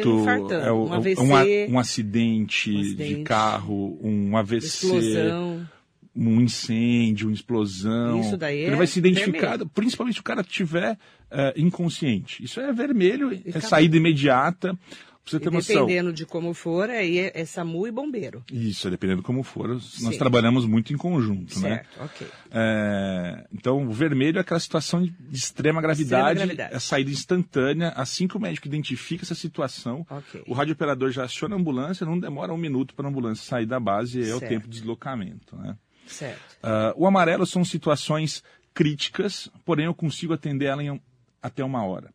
é 0.55 0.71
o, 0.71 0.87
um, 0.87 0.93
AVC, 0.93 1.21
um, 1.21 1.73
um, 1.75 1.79
acidente 1.79 2.71
um, 2.71 2.81
acidente 2.81 3.15
de 3.15 3.23
carro, 3.23 3.99
um 4.03 4.37
AVC. 4.37 4.67
Explosão. 4.67 5.69
Um 6.15 6.41
incêndio, 6.41 7.29
uma 7.29 7.35
explosão. 7.35 8.21
Isso 8.21 8.37
daí 8.37 8.59
Ele 8.59 8.75
é 8.75 8.77
vai 8.77 8.87
se 8.87 8.99
identificar, 8.99 9.51
vermelho. 9.51 9.71
principalmente 9.73 10.15
se 10.17 10.21
o 10.21 10.25
cara 10.25 10.41
estiver 10.41 10.95
uh, 10.95 10.99
inconsciente. 11.57 12.43
Isso 12.43 12.61
é 12.61 12.73
vermelho, 12.73 13.33
e 13.33 13.43
é 13.47 13.61
saída 13.61 13.97
imediata 13.97 14.77
você 15.31 15.41
ter 15.41 15.51
noção. 15.51 15.87
Dependendo 15.87 16.13
de 16.13 16.27
como 16.27 16.53
for, 16.55 16.91
aí 16.91 17.19
é, 17.19 17.33
é 17.35 17.45
SAMU 17.45 17.87
e 17.87 17.91
bombeiro. 17.91 18.45
Isso, 18.53 18.91
dependendo 18.91 19.21
de 19.21 19.27
como 19.27 19.43
for. 19.43 19.81
Sim. 19.81 20.05
Nós 20.05 20.17
trabalhamos 20.17 20.65
muito 20.67 20.93
em 20.93 20.97
conjunto, 20.97 21.55
certo, 21.55 21.63
né? 21.63 21.77
Certo, 21.77 22.05
ok. 22.05 22.27
É, 22.51 23.47
então, 23.53 23.87
o 23.87 23.93
vermelho 23.93 24.39
é 24.39 24.41
aquela 24.41 24.61
situação 24.61 25.03
de 25.03 25.15
extrema 25.33 25.81
gravidade, 25.81 26.39
extrema 26.39 26.55
gravidade. 26.55 26.75
é 26.75 26.77
a 26.77 26.81
saída 26.81 27.11
instantânea. 27.11 27.89
Assim 27.91 28.27
que 28.27 28.37
o 28.37 28.41
médico 28.41 28.67
identifica 28.67 29.25
essa 29.25 29.35
situação, 29.35 30.07
okay. 30.11 30.43
o 30.47 30.53
radiooperador 30.53 31.11
já 31.11 31.25
aciona 31.25 31.55
a 31.55 31.59
ambulância, 31.59 32.07
não 32.07 32.19
demora 32.19 32.53
um 32.53 32.59
minuto 32.59 32.95
para 32.95 33.07
a 33.07 33.11
ambulância 33.11 33.45
sair 33.45 33.67
da 33.67 33.79
base, 33.79 34.21
é 34.21 34.25
certo. 34.25 34.45
o 34.45 34.49
tempo 34.49 34.69
de 34.69 34.79
deslocamento, 34.79 35.57
né? 35.57 35.77
Certo. 36.07 36.59
Uh, 36.65 37.03
o 37.03 37.07
amarelo 37.07 37.47
são 37.47 37.65
situações 37.65 38.43
críticas, 38.75 39.49
porém 39.65 39.87
eu 39.87 39.95
consigo 39.95 40.33
atender 40.33 40.67
ela 40.67 40.83
em 40.83 41.01
até 41.43 41.65
uma 41.65 41.85
hora 41.85 42.13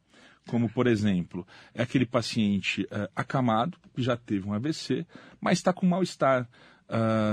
como 0.47 0.69
por 0.69 0.87
exemplo, 0.87 1.45
é 1.73 1.81
aquele 1.81 2.05
paciente 2.05 2.83
uh, 2.83 3.09
acamado, 3.15 3.77
que 3.95 4.01
já 4.01 4.15
teve 4.15 4.47
um 4.47 4.53
AVC, 4.53 5.05
mas 5.41 5.57
está 5.57 5.73
com 5.73 5.85
mal-estar, 5.85 6.47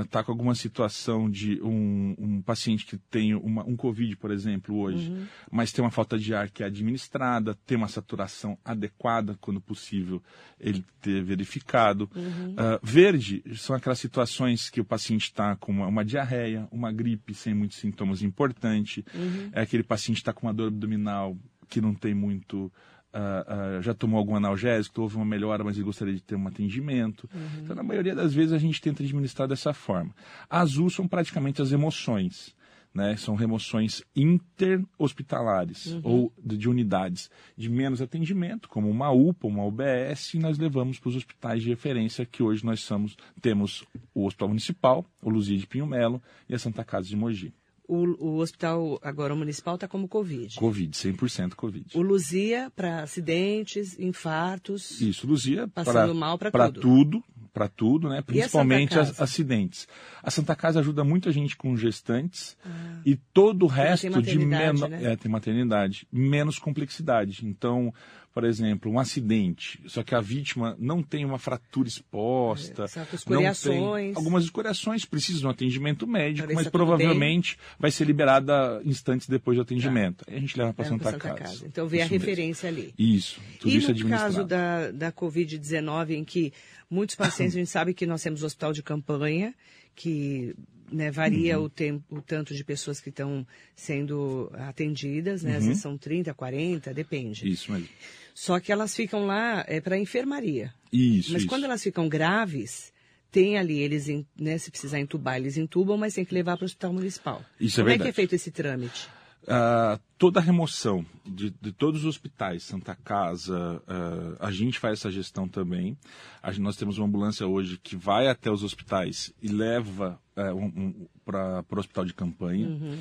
está 0.05 0.21
uh, 0.21 0.25
com 0.25 0.33
alguma 0.33 0.55
situação 0.55 1.31
de 1.31 1.61
um, 1.63 2.15
um 2.19 2.43
paciente 2.43 2.87
que 2.87 2.97
tem 2.97 3.35
uma, 3.35 3.63
um 3.65 3.77
Covid, 3.77 4.17
por 4.17 4.31
exemplo, 4.31 4.79
hoje, 4.79 5.11
uhum. 5.11 5.27
mas 5.51 5.71
tem 5.71 5.85
uma 5.85 5.91
falta 5.91 6.19
de 6.19 6.35
ar 6.35 6.49
que 6.49 6.63
é 6.63 6.67
administrada, 6.67 7.55
tem 7.67 7.77
uma 7.77 7.89
saturação 7.89 8.57
adequada, 8.65 9.37
quando 9.43 9.61
possível, 9.61 10.23
ele 10.59 10.83
ter 11.03 11.23
verificado. 11.23 12.11
Uhum. 12.17 12.53
Uh, 12.53 12.81
verde 12.83 13.43
são 13.57 13.77
aquelas 13.77 13.99
situações 13.99 14.71
que 14.71 14.81
o 14.81 14.85
paciente 14.85 15.25
está 15.25 15.55
com 15.57 15.71
uma, 15.71 15.87
uma, 15.87 16.05
diarreia, 16.05 16.67
uma 16.73 16.91
gripe 16.91 17.35
sem 17.35 17.53
muitos 17.53 17.77
sintomas 17.77 18.23
importantes, 18.23 19.05
uhum. 19.15 19.51
é 19.53 19.61
aquele 19.61 19.83
paciente 19.83 20.17
que 20.17 20.23
está 20.23 20.33
com 20.33 20.47
uma 20.47 20.55
dor 20.55 20.69
abdominal 20.69 21.37
que 21.69 21.81
não 21.81 21.95
tem 21.95 22.15
muito 22.15 22.71
Uh, 23.15 23.79
uh, 23.79 23.83
já 23.83 23.93
tomou 23.93 24.19
algum 24.19 24.35
analgésico, 24.35 25.03
houve 25.03 25.17
uma 25.17 25.25
melhora, 25.25 25.63
mas 25.63 25.77
ele 25.77 25.85
gostaria 25.85 26.15
de 26.15 26.23
ter 26.23 26.35
um 26.35 26.47
atendimento. 26.47 27.29
Uhum. 27.35 27.63
Então, 27.63 27.77
na 27.77 27.83
maioria 27.83 28.15
das 28.15 28.33
vezes, 28.33 28.55
a 28.55 28.59
gente 28.59 28.81
tenta 28.81 29.03
administrar 29.03 29.47
dessa 29.47 29.75
forma. 29.75 30.15
Azul 30.49 30.89
são 30.89 31.07
praticamente 31.07 31.61
as 31.61 31.73
emoções. 31.73 32.55
Né? 32.95 33.17
São 33.17 33.35
remoções 33.35 34.03
interhospitalares 34.15 35.87
uhum. 35.87 36.01
ou 36.05 36.33
de, 36.43 36.59
de, 36.59 36.69
unidades 36.69 37.31
de 37.57 37.71
menos 37.71 38.03
atendimento, 38.03 38.69
como 38.69 38.89
uma 38.91 39.11
UPA, 39.11 39.47
uma 39.47 39.65
UBS, 39.65 40.35
e 40.35 40.39
nós 40.39 40.59
levamos 40.59 40.99
para 40.99 41.09
os 41.09 41.17
hospitais 41.17 41.63
de 41.63 41.71
referência, 41.71 42.27
que 42.27 42.43
hoje 42.43 42.65
nós 42.65 42.81
somos, 42.81 43.17
temos 43.41 43.85
o 44.15 44.27
Hospital 44.27 44.49
Municipal, 44.49 45.07
o 45.23 45.31
Luzia 45.31 45.57
de 45.57 45.67
Pinho 45.67 45.87
Melo 45.87 46.23
e 46.49 46.55
a 46.55 46.59
Santa 46.59 46.85
Casa 46.85 47.09
de 47.09 47.17
Mogi. 47.17 47.55
O, 47.89 47.97
o 48.25 48.39
hospital 48.39 48.99
agora 49.03 49.35
o 49.35 49.37
municipal 49.37 49.75
está 49.75 49.89
como 49.89 50.09
Covid. 50.09 50.55
Covid, 50.57 50.97
100% 50.97 51.55
Covid. 51.55 51.87
O 51.95 52.03
Luzia 52.03 52.71
para 52.75 53.03
acidentes, 53.03 53.99
infartos. 53.99 55.01
Isso, 55.01 55.27
Luzia 55.27 55.67
passando 55.69 56.11
pra, 56.11 56.15
mal 56.15 56.39
para 56.39 56.51
tudo. 56.51 56.81
tudo 56.81 57.25
para 57.53 57.69
tudo, 57.69 58.09
né? 58.09 58.23
Principalmente 58.23 58.99
as, 58.99 59.21
acidentes. 59.21 59.87
A 60.23 60.31
Santa 60.31 60.57
Casa 60.57 60.81
ajuda 60.81 61.05
muito 61.05 61.29
a 61.29 61.33
gente 61.33 61.57
com 61.57 61.77
gestantes 61.77 62.57
ah. 62.65 63.01
e 63.05 63.17
todo 63.17 63.65
o 63.65 63.69
resto 63.69 64.23
de 64.23 64.39
menos. 64.39 64.81
Né? 64.83 65.13
É, 65.13 65.17
tem 65.17 65.31
maternidade. 65.31 66.07
Menos 66.11 66.59
complexidade. 66.59 67.47
Então, 67.47 67.93
por 68.33 68.45
exemplo, 68.45 68.91
um 68.91 68.99
acidente, 68.99 69.79
só 69.87 70.03
que 70.03 70.15
a 70.15 70.21
vítima 70.21 70.75
não 70.79 71.03
tem 71.03 71.23
uma 71.25 71.39
fratura 71.39 71.87
exposta, 71.87 72.85
é, 72.85 73.15
escoriações. 73.15 74.15
Tem, 74.15 74.17
algumas 74.17 74.45
escoriações 74.45 75.05
precisam 75.05 75.41
de 75.41 75.47
um 75.47 75.51
atendimento 75.51 76.07
médico, 76.07 76.49
mas 76.55 76.69
provavelmente 76.69 77.59
vai 77.79 77.91
ser 77.91 78.07
liberada 78.07 78.81
instantes 78.87 79.29
depois 79.29 79.59
do 79.59 79.63
atendimento. 79.63 80.25
Tá. 80.25 80.33
Aí 80.33 80.39
a 80.39 80.41
gente 80.41 80.57
leva 80.57 80.73
para 80.73 80.87
Santa, 80.87 81.11
Santa 81.11 81.19
Casa. 81.19 81.39
Casa. 81.39 81.67
Então 81.67 81.87
vê 81.87 82.01
a 82.01 82.07
referência 82.07 82.71
ali. 82.71 82.95
Isso, 82.99 83.39
tudo 83.61 83.71
e 83.71 83.77
isso 83.77 83.93
no 83.93 84.09
caso 84.09 84.45
da, 84.45 84.91
da 84.91 85.13
Covid-19, 85.13 86.13
em 86.13 86.25
que 86.25 86.55
muitos 86.93 87.17
pacientes, 87.17 87.57
a 87.57 87.59
gente 87.59 87.71
sabe 87.71 87.95
que 87.95 88.07
nós 88.07 88.23
temos 88.23 88.43
o 88.43 88.47
hospital 88.47 88.73
de 88.73 88.83
campanha, 88.83 89.55
que 89.95 90.55
né, 90.91 91.11
varia 91.11 91.59
uhum. 91.59 91.65
o 91.65 91.71
tempo, 91.71 92.17
o 92.17 92.21
tanto 92.21 92.55
de 92.55 92.63
pessoas 92.63 93.01
que 93.01 93.09
estão 93.09 93.47
sendo 93.75 94.51
atendidas, 94.55 95.43
né? 95.43 95.53
Uhum. 95.53 95.57
Às 95.57 95.67
vezes 95.67 95.83
são 95.83 95.97
30, 95.97 96.35
40, 96.35 96.93
depende. 96.93 97.51
Isso 97.51 97.73
mesmo. 97.73 97.89
Só 98.35 98.61
que 98.61 98.71
elas 98.71 98.95
ficam 98.95 99.27
lá 99.27 99.65
é, 99.67 99.81
para 99.81 99.99
enfermaria. 99.99 100.73
Isso. 100.93 101.33
Mas 101.33 101.43
isso. 101.43 101.49
quando 101.49 101.65
elas 101.65 101.83
ficam 101.83 102.09
graves, 102.09 102.93
tem 103.31 103.57
ali, 103.57 103.79
eles, 103.79 104.07
né, 104.39 104.59
se 104.59 104.71
precisar 104.71 105.01
entubar, 105.01 105.37
eles 105.37 105.57
entubam, 105.57 105.97
mas 105.97 106.15
tem 106.15 106.25
que 106.25 106.35
levar 106.35 106.57
para 106.57 106.65
o 106.65 106.67
hospital 106.67 106.93
municipal. 106.93 107.43
Isso 107.59 107.77
Como 107.77 107.89
é 107.89 107.93
verdade. 107.93 107.99
Como 107.99 108.03
é 108.03 108.05
que 108.05 108.09
é 108.09 108.13
feito 108.13 108.35
esse 108.35 108.51
trâmite? 108.51 109.09
Uh, 109.43 110.01
toda 110.17 110.39
a 110.39 110.43
remoção 110.43 111.05
de, 111.27 111.51
de, 111.61 111.73
todos 111.73 112.03
os 112.03 112.07
hospitais, 112.07 112.63
Santa 112.63 112.95
Casa, 112.95 113.83
uh, 113.89 114.37
a 114.39 114.53
gente 114.53 114.79
faz 114.79 115.01
essa 115.01 115.11
gestão 115.11 115.49
também. 115.49 115.99
A, 116.41 116.53
nós 116.53 116.77
temos 116.77 116.97
uma 116.97 117.09
ambulância 117.09 117.45
hoje 117.47 117.77
que 117.83 117.97
vai 117.97 118.29
até 118.29 118.51
os 118.51 118.63
hospitais 118.63 119.33
e 119.43 119.49
leva 119.49 120.21
uh, 120.37 120.55
um, 120.55 120.65
um, 120.65 121.09
para 121.25 121.65
o 121.69 121.79
hospital 121.79 122.05
de 122.05 122.15
campanha. 122.15 122.69
Uhum. 122.69 122.99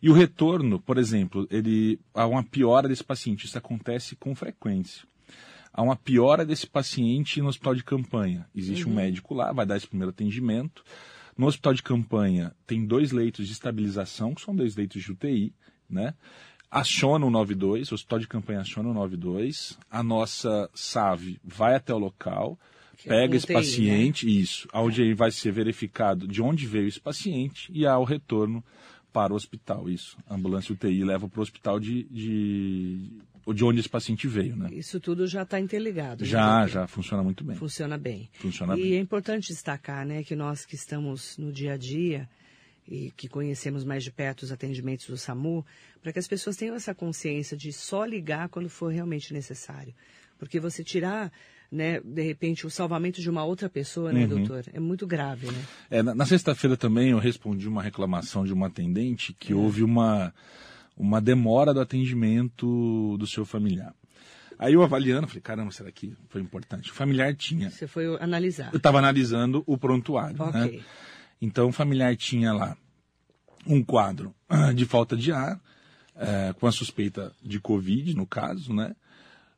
E 0.00 0.08
o 0.08 0.12
retorno, 0.12 0.80
por 0.80 0.96
exemplo, 0.96 1.46
ele 1.50 1.98
há 2.14 2.24
uma 2.24 2.44
piora 2.44 2.88
desse 2.88 3.02
paciente. 3.02 3.46
Isso 3.46 3.58
acontece 3.58 4.14
com 4.14 4.32
frequência. 4.34 5.04
Há 5.72 5.82
uma 5.82 5.96
piora 5.96 6.46
desse 6.46 6.68
paciente 6.68 7.42
no 7.42 7.48
hospital 7.48 7.74
de 7.74 7.82
campanha. 7.82 8.46
Existe 8.54 8.84
uhum. 8.84 8.92
um 8.92 8.94
médico 8.94 9.34
lá, 9.34 9.52
vai 9.52 9.66
dar 9.66 9.76
esse 9.76 9.88
primeiro 9.88 10.10
atendimento. 10.10 10.84
No 11.36 11.46
hospital 11.46 11.74
de 11.74 11.82
campanha 11.82 12.54
tem 12.64 12.86
dois 12.86 13.10
leitos 13.10 13.46
de 13.46 13.52
estabilização, 13.52 14.34
que 14.34 14.40
são 14.40 14.54
dois 14.54 14.76
leitos 14.76 15.02
de 15.02 15.10
UTI, 15.10 15.52
né? 15.90 16.14
Aciona 16.70 17.26
o 17.26 17.30
92, 17.30 17.90
o 17.90 17.94
hospital 17.94 18.20
de 18.20 18.28
campanha 18.28 18.60
aciona 18.60 18.90
o 18.90 18.94
92, 18.94 19.76
a 19.90 20.02
nossa 20.02 20.70
SAV 20.72 21.36
vai 21.42 21.74
até 21.74 21.92
o 21.92 21.98
local, 21.98 22.56
que 22.96 23.08
é 23.08 23.12
pega 23.12 23.36
esse 23.36 23.48
né? 23.48 23.54
paciente, 23.54 24.26
né? 24.26 24.32
isso, 24.32 24.68
onde 24.72 25.10
é. 25.10 25.14
vai 25.14 25.32
ser 25.32 25.50
verificado 25.50 26.28
de 26.28 26.40
onde 26.40 26.66
veio 26.66 26.86
esse 26.86 27.00
paciente 27.00 27.72
e 27.74 27.86
há 27.86 27.98
o 27.98 28.04
retorno 28.04 28.62
para 29.12 29.32
o 29.32 29.36
hospital, 29.36 29.90
isso. 29.90 30.16
A 30.28 30.34
ambulância 30.34 30.72
UTI 30.72 31.02
leva 31.02 31.28
para 31.28 31.40
o 31.40 31.42
hospital 31.42 31.80
de, 31.80 32.04
de, 32.04 33.20
de 33.52 33.64
onde 33.64 33.80
esse 33.80 33.88
paciente 33.88 34.28
veio, 34.28 34.54
né? 34.54 34.68
Isso 34.72 35.00
tudo 35.00 35.26
já 35.26 35.42
está 35.42 35.58
interligado. 35.58 36.22
Né, 36.22 36.30
já, 36.30 36.66
já, 36.68 36.86
funciona 36.86 37.22
muito 37.22 37.42
bem. 37.42 37.56
Funciona 37.56 37.98
bem. 37.98 38.28
Funciona 38.34 38.78
e 38.78 38.82
bem. 38.82 38.94
é 38.94 39.00
importante 39.00 39.48
destacar, 39.48 40.06
né, 40.06 40.22
que 40.22 40.36
nós 40.36 40.64
que 40.64 40.76
estamos 40.76 41.36
no 41.36 41.52
dia 41.52 41.72
a 41.72 41.76
dia 41.76 42.28
e 42.90 43.12
que 43.12 43.28
conhecemos 43.28 43.84
mais 43.84 44.02
de 44.02 44.10
perto 44.10 44.42
os 44.42 44.50
atendimentos 44.50 45.06
do 45.06 45.16
SAMU, 45.16 45.64
para 46.02 46.12
que 46.12 46.18
as 46.18 46.26
pessoas 46.26 46.56
tenham 46.56 46.74
essa 46.74 46.94
consciência 46.94 47.56
de 47.56 47.72
só 47.72 48.04
ligar 48.04 48.48
quando 48.48 48.68
for 48.68 48.92
realmente 48.92 49.32
necessário. 49.32 49.94
Porque 50.38 50.58
você 50.58 50.82
tirar 50.82 51.30
né, 51.70 52.00
de 52.00 52.22
repente, 52.22 52.66
o 52.66 52.70
salvamento 52.70 53.20
de 53.20 53.30
uma 53.30 53.44
outra 53.44 53.68
pessoa, 53.68 54.12
né, 54.12 54.22
uhum. 54.22 54.28
doutor? 54.28 54.64
É 54.72 54.80
muito 54.80 55.06
grave, 55.06 55.46
né? 55.46 55.64
É, 55.88 56.02
na, 56.02 56.14
na 56.14 56.26
sexta-feira 56.26 56.76
também 56.76 57.10
eu 57.10 57.18
respondi 57.18 57.68
uma 57.68 57.82
reclamação 57.82 58.44
de 58.44 58.52
uma 58.52 58.66
atendente 58.66 59.32
que 59.32 59.54
uhum. 59.54 59.62
houve 59.62 59.84
uma, 59.84 60.34
uma 60.96 61.20
demora 61.20 61.72
do 61.72 61.80
atendimento 61.80 63.16
do 63.18 63.26
seu 63.26 63.44
familiar. 63.44 63.94
Aí 64.58 64.74
eu 64.74 64.82
avaliando, 64.82 65.28
falei, 65.28 65.40
caramba, 65.40 65.70
será 65.70 65.90
que 65.90 66.12
foi 66.28 66.40
importante? 66.40 66.90
O 66.90 66.94
familiar 66.94 67.34
tinha. 67.34 67.70
Você 67.70 67.86
foi 67.86 68.04
analisar. 68.20 68.70
Eu 68.72 68.76
estava 68.76 68.98
analisando 68.98 69.62
o 69.64 69.78
prontuário, 69.78 70.36
né? 70.36 70.64
okay. 70.64 70.78
né? 70.78 70.84
Então 71.40 71.68
o 71.68 71.72
familiar 71.72 72.16
tinha 72.16 72.52
lá 72.52 72.76
um 73.66 73.82
quadro 73.82 74.34
de 74.74 74.84
falta 74.84 75.16
de 75.16 75.32
ar, 75.32 75.60
é, 76.16 76.52
com 76.52 76.66
a 76.66 76.72
suspeita 76.72 77.32
de 77.42 77.58
Covid, 77.60 78.14
no 78.14 78.26
caso, 78.26 78.74
né? 78.74 78.94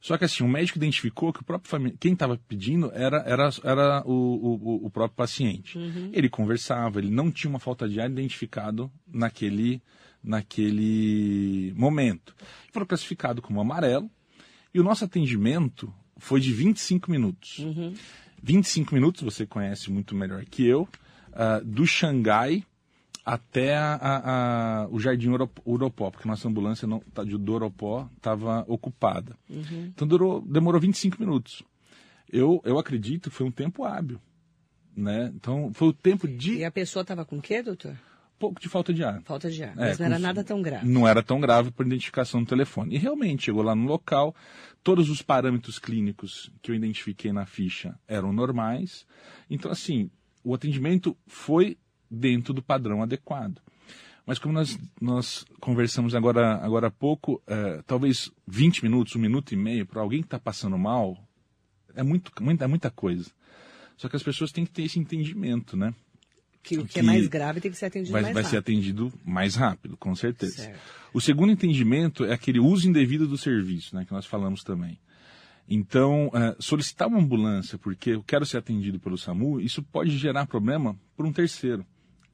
Só 0.01 0.19
que 0.19 0.25
assim, 0.25 0.43
o 0.43 0.49
médico 0.49 0.79
identificou 0.79 1.33
que 1.33 1.41
o 1.41 1.45
próprio 1.45 1.71
família, 1.71 1.97
quem 1.99 2.13
estava 2.13 2.37
pedindo 2.49 2.91
era, 2.93 3.19
era, 3.19 3.51
era 3.63 4.03
o, 4.05 4.13
o, 4.13 4.87
o 4.87 4.91
próprio 4.91 5.17
paciente. 5.17 5.79
Uhum. 5.79 6.11
Ele 6.13 6.29
conversava, 6.29 6.99
ele 6.99 7.11
não 7.11 7.31
tinha 7.31 7.49
uma 7.49 7.61
falta 7.61 7.89
de 7.89 8.01
ar 8.01 8.11
identificado 8.11 8.91
naquele, 9.07 9.81
naquele 10.23 11.73
momento. 11.77 12.35
Foi 12.73 12.85
classificado 12.85 13.41
como 13.41 13.61
amarelo 13.61 14.11
e 14.75 14.81
o 14.81 14.83
nosso 14.83 15.05
atendimento 15.05 15.93
foi 16.17 16.41
de 16.41 16.53
25 16.53 17.09
minutos. 17.09 17.61
Uhum. 17.61 17.95
25 18.43 18.93
minutos, 18.93 19.23
você 19.23 19.47
conhece 19.47 19.89
muito 19.89 20.17
melhor 20.17 20.45
que 20.45 20.67
eu, 20.67 20.89
uh, 21.33 21.65
do 21.65 21.87
Xangai 21.87 22.65
até 23.25 23.77
a, 23.77 23.95
a, 23.95 24.83
a, 24.83 24.89
o 24.89 24.99
Jardim 24.99 25.31
Uropó, 25.65 26.11
porque 26.11 26.29
nossa 26.29 26.49
ambulância 26.49 26.89
não, 26.89 26.99
tá, 26.99 27.23
de, 27.23 27.37
do 27.39 27.53
Uropó 27.53 28.09
estava 28.17 28.65
ocupada. 28.67 29.37
Uhum. 29.49 29.93
Então 29.95 30.07
durou, 30.07 30.41
demorou 30.41 30.81
25 30.81 31.21
minutos. 31.21 31.63
Eu, 32.31 32.61
eu 32.65 32.79
acredito 32.79 33.31
que 33.31 33.37
foi 33.37 33.47
um 33.47 33.53
tempo 33.53 33.85
hábil. 33.85 34.21
Né? 34.97 35.33
Então 35.35 35.71
foi 35.73 35.89
o 35.89 35.93
tempo 35.93 36.27
de. 36.27 36.57
E 36.57 36.65
a 36.65 36.71
pessoa 36.71 37.03
estava 37.03 37.25
com 37.25 37.39
o 37.39 37.43
quê, 37.43 37.63
doutor? 37.63 37.97
pouco 38.43 38.61
de 38.61 38.69
falta 38.69 38.93
de 38.93 39.05
ar. 39.05 39.23
Falta 39.23 39.49
de 39.49 39.63
ar. 39.63 39.73
É, 39.79 39.91
Mas 39.91 39.99
não 40.01 40.07
era 40.07 40.19
nada 40.19 40.43
tão 40.43 40.61
grave. 40.61 40.89
Não 40.89 41.07
era 41.07 41.23
tão 41.23 41.41
grave 41.41 41.71
por 41.71 41.87
identificação 41.87 42.43
do 42.43 42.49
telefone. 42.49 42.97
E 42.97 42.99
realmente, 42.99 43.45
chegou 43.45 43.63
lá 43.63 43.73
no 43.73 43.87
local, 43.87 44.35
todos 44.83 45.09
os 45.09 45.23
parâmetros 45.23 45.79
clínicos 45.79 46.51
que 46.61 46.73
eu 46.73 46.75
identifiquei 46.75 47.33
na 47.33 47.47
ficha 47.47 47.95
eram 48.09 48.33
normais. 48.33 49.07
Então, 49.49 49.71
assim, 49.71 50.11
o 50.45 50.55
atendimento 50.55 51.17
foi 51.27 51.77
dentro 52.11 52.53
do 52.53 52.63
padrão 52.63 53.03
adequado. 53.03 53.61
Mas 54.25 54.39
como 54.39 54.55
nós, 54.55 54.79
nós 55.01 55.45
conversamos 55.61 56.15
agora, 56.15 56.57
agora 56.65 56.87
há 56.87 56.91
pouco, 56.91 57.43
é, 57.47 57.83
talvez 57.87 58.31
20 58.47 58.85
minutos, 58.85 59.17
um 59.17 59.21
minuto 59.21 59.53
e 59.53 59.57
meio, 59.57 59.85
para 59.85 60.01
alguém 60.01 60.21
que 60.21 60.27
está 60.27 60.39
passando 60.39 60.79
mal, 60.79 61.19
é, 61.95 62.03
muito, 62.03 62.31
muita, 62.41 62.69
muita 62.69 62.91
coisa. 62.91 63.31
Só 63.97 64.09
que 64.09 64.17
as 64.17 64.23
pessoas 64.23 64.53
têm 64.53 64.65
que 64.65 64.71
ter 64.71 64.83
esse 64.83 64.99
entendimento, 64.99 65.77
né? 65.77 65.93
Que 66.63 66.79
o 66.79 66.87
que, 66.87 66.95
que 66.95 67.01
é 67.01 67.03
mais 67.03 67.27
grave 67.27 67.61
tem 67.61 67.73
que 67.73 67.77
ser 67.77 67.87
atendido 67.87 68.13
vai, 68.13 68.23
mais 68.23 68.35
vai 68.35 68.43
rápido. 68.43 68.45
Vai 68.45 68.51
ser 68.51 68.57
atendido 68.59 69.13
mais 69.25 69.55
rápido, 69.57 69.97
com 69.97 70.15
certeza. 70.15 70.63
Certo. 70.63 70.81
O 71.13 71.21
segundo 71.21 71.51
entendimento 71.51 72.25
é 72.25 72.33
aquele 72.33 72.61
uso 72.61 72.89
indevido 72.89 73.27
do 73.27 73.37
serviço, 73.37 73.97
né, 73.97 74.05
que 74.05 74.13
nós 74.13 74.25
falamos 74.25 74.63
também. 74.63 74.99
Então, 75.69 76.29
uh, 76.29 76.61
solicitar 76.61 77.09
uma 77.09 77.19
ambulância 77.19 77.79
porque 77.79 78.11
eu 78.11 78.23
quero 78.23 78.45
ser 78.45 78.59
atendido 78.59 78.99
pelo 78.99 79.17
SAMU, 79.17 79.61
isso 79.61 79.83
pode 79.83 80.17
gerar 80.19 80.47
problema 80.47 80.97
por 81.17 81.25
um 81.25 81.33
terceiro. 81.33 81.87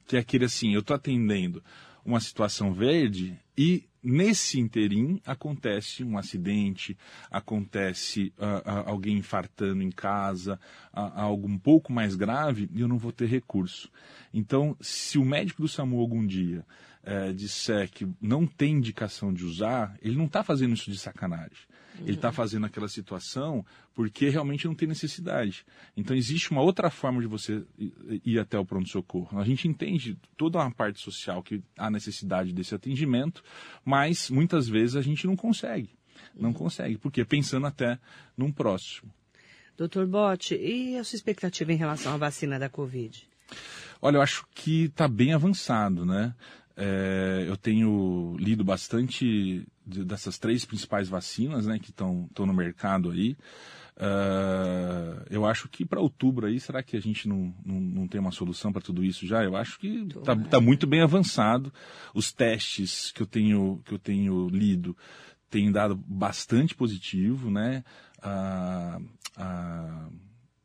Que 0.06 0.16
é 0.16 0.20
aquele 0.20 0.46
assim, 0.46 0.72
eu 0.72 0.80
estou 0.80 0.96
atendendo 0.96 1.62
uma 2.04 2.20
situação 2.20 2.72
verde 2.72 3.38
e 3.56 3.84
nesse 4.02 4.58
interim 4.58 5.20
acontece 5.26 6.02
um 6.02 6.16
acidente, 6.16 6.96
acontece 7.30 8.32
uh, 8.38 8.66
uh, 8.66 8.88
alguém 8.88 9.18
infartando 9.18 9.82
em 9.82 9.90
casa, 9.90 10.58
uh, 10.94 11.00
algo 11.14 11.46
um 11.46 11.58
pouco 11.58 11.92
mais 11.92 12.14
grave 12.14 12.68
e 12.72 12.80
eu 12.80 12.88
não 12.88 12.96
vou 12.96 13.12
ter 13.12 13.26
recurso. 13.26 13.90
Então, 14.32 14.76
se 14.80 15.18
o 15.18 15.24
médico 15.24 15.62
do 15.62 15.68
SAMU 15.68 16.00
algum 16.00 16.26
dia 16.26 16.64
é, 17.02 17.32
disser 17.32 17.90
que 17.90 18.06
não 18.20 18.46
tem 18.46 18.74
indicação 18.74 19.32
de 19.32 19.44
usar, 19.44 19.96
ele 20.02 20.16
não 20.16 20.26
está 20.26 20.42
fazendo 20.42 20.74
isso 20.74 20.90
de 20.90 20.98
sacanagem. 20.98 21.66
Uhum. 21.98 22.06
Ele 22.06 22.16
está 22.16 22.32
fazendo 22.32 22.66
aquela 22.66 22.88
situação 22.88 23.64
porque 23.94 24.28
realmente 24.28 24.66
não 24.66 24.74
tem 24.74 24.88
necessidade. 24.88 25.64
Então 25.96 26.16
existe 26.16 26.50
uma 26.50 26.60
outra 26.60 26.90
forma 26.90 27.20
de 27.20 27.26
você 27.26 27.64
ir 28.24 28.38
até 28.38 28.58
o 28.58 28.64
pronto-socorro. 28.64 29.38
A 29.38 29.44
gente 29.44 29.66
entende 29.66 30.16
toda 30.36 30.58
uma 30.58 30.70
parte 30.70 31.00
social 31.00 31.42
que 31.42 31.62
há 31.76 31.90
necessidade 31.90 32.52
desse 32.52 32.74
atendimento, 32.74 33.42
mas 33.84 34.30
muitas 34.30 34.68
vezes 34.68 34.96
a 34.96 35.02
gente 35.02 35.26
não 35.26 35.36
consegue. 35.36 35.90
Não 36.34 36.52
consegue, 36.52 36.98
porque 36.98 37.24
pensando 37.24 37.66
até 37.66 37.98
num 38.36 38.52
próximo. 38.52 39.12
Doutor 39.76 40.06
Botti, 40.06 40.56
e 40.56 40.96
a 40.96 41.04
sua 41.04 41.16
expectativa 41.16 41.72
em 41.72 41.76
relação 41.76 42.14
à 42.14 42.16
vacina 42.16 42.58
da 42.58 42.68
Covid? 42.68 43.28
Olha, 44.00 44.16
eu 44.16 44.22
acho 44.22 44.46
que 44.54 44.84
está 44.84 45.08
bem 45.08 45.32
avançado, 45.32 46.04
né? 46.04 46.34
É, 46.80 47.44
eu 47.48 47.56
tenho 47.56 48.36
lido 48.38 48.62
bastante 48.62 49.66
de, 49.84 50.04
dessas 50.04 50.38
três 50.38 50.64
principais 50.64 51.08
vacinas 51.08 51.66
né, 51.66 51.76
que 51.80 51.90
estão 51.90 52.28
no 52.38 52.54
mercado 52.54 53.10
aí. 53.10 53.36
Uh, 53.96 55.26
eu 55.28 55.44
acho 55.44 55.68
que 55.68 55.84
para 55.84 56.00
outubro 56.00 56.46
aí, 56.46 56.60
será 56.60 56.84
que 56.84 56.96
a 56.96 57.00
gente 57.00 57.26
não, 57.26 57.52
não, 57.66 57.80
não 57.80 58.06
tem 58.06 58.20
uma 58.20 58.30
solução 58.30 58.72
para 58.72 58.80
tudo 58.80 59.04
isso 59.04 59.26
já? 59.26 59.42
Eu 59.42 59.56
acho 59.56 59.76
que 59.80 60.06
está 60.06 60.36
tá 60.36 60.60
muito 60.60 60.86
bem 60.86 61.00
avançado. 61.00 61.72
Os 62.14 62.30
testes 62.30 63.10
que 63.10 63.20
eu 63.20 63.26
tenho, 63.26 63.82
que 63.84 63.92
eu 63.92 63.98
tenho 63.98 64.48
lido 64.48 64.96
têm 65.50 65.72
dado 65.72 65.96
bastante 65.96 66.76
positivo, 66.76 67.50
né? 67.50 67.82
Uh, 68.22 69.02
uh, 69.36 70.12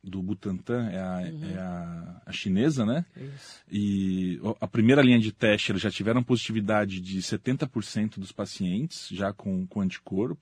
do 0.03 0.21
Butantan 0.21 0.89
é 0.89 0.99
a, 0.99 1.31
uhum. 1.31 1.49
é 1.49 1.57
a, 1.57 2.21
a, 2.25 2.31
chinesa, 2.31 2.85
né? 2.85 3.05
Isso. 3.15 3.61
E 3.71 4.39
a 4.59 4.67
primeira 4.67 5.01
linha 5.01 5.19
de 5.19 5.31
teste 5.31 5.71
eles 5.71 5.81
já 5.81 5.89
tiveram 5.89 6.21
positividade 6.21 6.99
de 6.99 7.19
70% 7.19 8.19
dos 8.19 8.31
pacientes, 8.31 9.07
já 9.09 9.31
com, 9.31 9.65
com 9.65 9.79
anticorpo. 9.79 10.41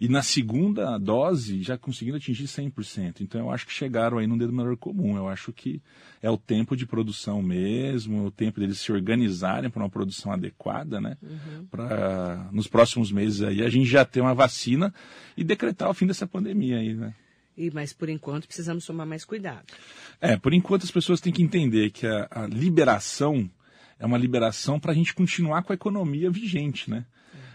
E 0.00 0.08
na 0.08 0.22
segunda 0.22 0.98
dose 0.98 1.62
já 1.62 1.78
conseguindo 1.78 2.16
atingir 2.16 2.44
100%. 2.44 3.20
Então 3.20 3.40
eu 3.40 3.50
acho 3.50 3.66
que 3.66 3.72
chegaram 3.72 4.18
aí 4.18 4.26
num 4.26 4.38
dedo 4.38 4.52
menor 4.52 4.76
comum. 4.76 5.16
Eu 5.16 5.28
acho 5.28 5.52
que 5.52 5.80
é 6.20 6.28
o 6.28 6.36
tempo 6.36 6.76
de 6.76 6.86
produção 6.86 7.40
mesmo, 7.40 8.24
o 8.24 8.30
tempo 8.30 8.58
deles 8.58 8.80
se 8.80 8.90
organizarem 8.90 9.70
para 9.70 9.82
uma 9.82 9.90
produção 9.90 10.32
adequada, 10.32 11.00
né? 11.00 11.16
Uhum. 11.22 11.66
Para 11.70 12.48
nos 12.50 12.66
próximos 12.66 13.12
meses 13.12 13.42
aí 13.42 13.62
a 13.62 13.68
gente 13.68 13.86
já 13.86 14.04
ter 14.04 14.20
uma 14.20 14.34
vacina 14.34 14.92
e 15.36 15.44
decretar 15.44 15.88
o 15.88 15.94
fim 15.94 16.06
dessa 16.06 16.26
pandemia 16.26 16.78
aí, 16.78 16.94
né? 16.94 17.14
E, 17.56 17.70
mas 17.70 17.92
por 17.92 18.08
enquanto 18.08 18.46
precisamos 18.46 18.86
tomar 18.86 19.04
mais 19.04 19.24
cuidado. 19.24 19.66
É, 20.20 20.36
por 20.36 20.54
enquanto 20.54 20.84
as 20.84 20.90
pessoas 20.90 21.20
têm 21.20 21.32
que 21.32 21.42
entender 21.42 21.90
que 21.90 22.06
a, 22.06 22.28
a 22.30 22.46
liberação 22.46 23.50
é 23.98 24.06
uma 24.06 24.18
liberação 24.18 24.80
para 24.80 24.92
a 24.92 24.94
gente 24.94 25.14
continuar 25.14 25.62
com 25.62 25.72
a 25.72 25.74
economia 25.74 26.30
vigente, 26.30 26.90
né? 26.90 27.04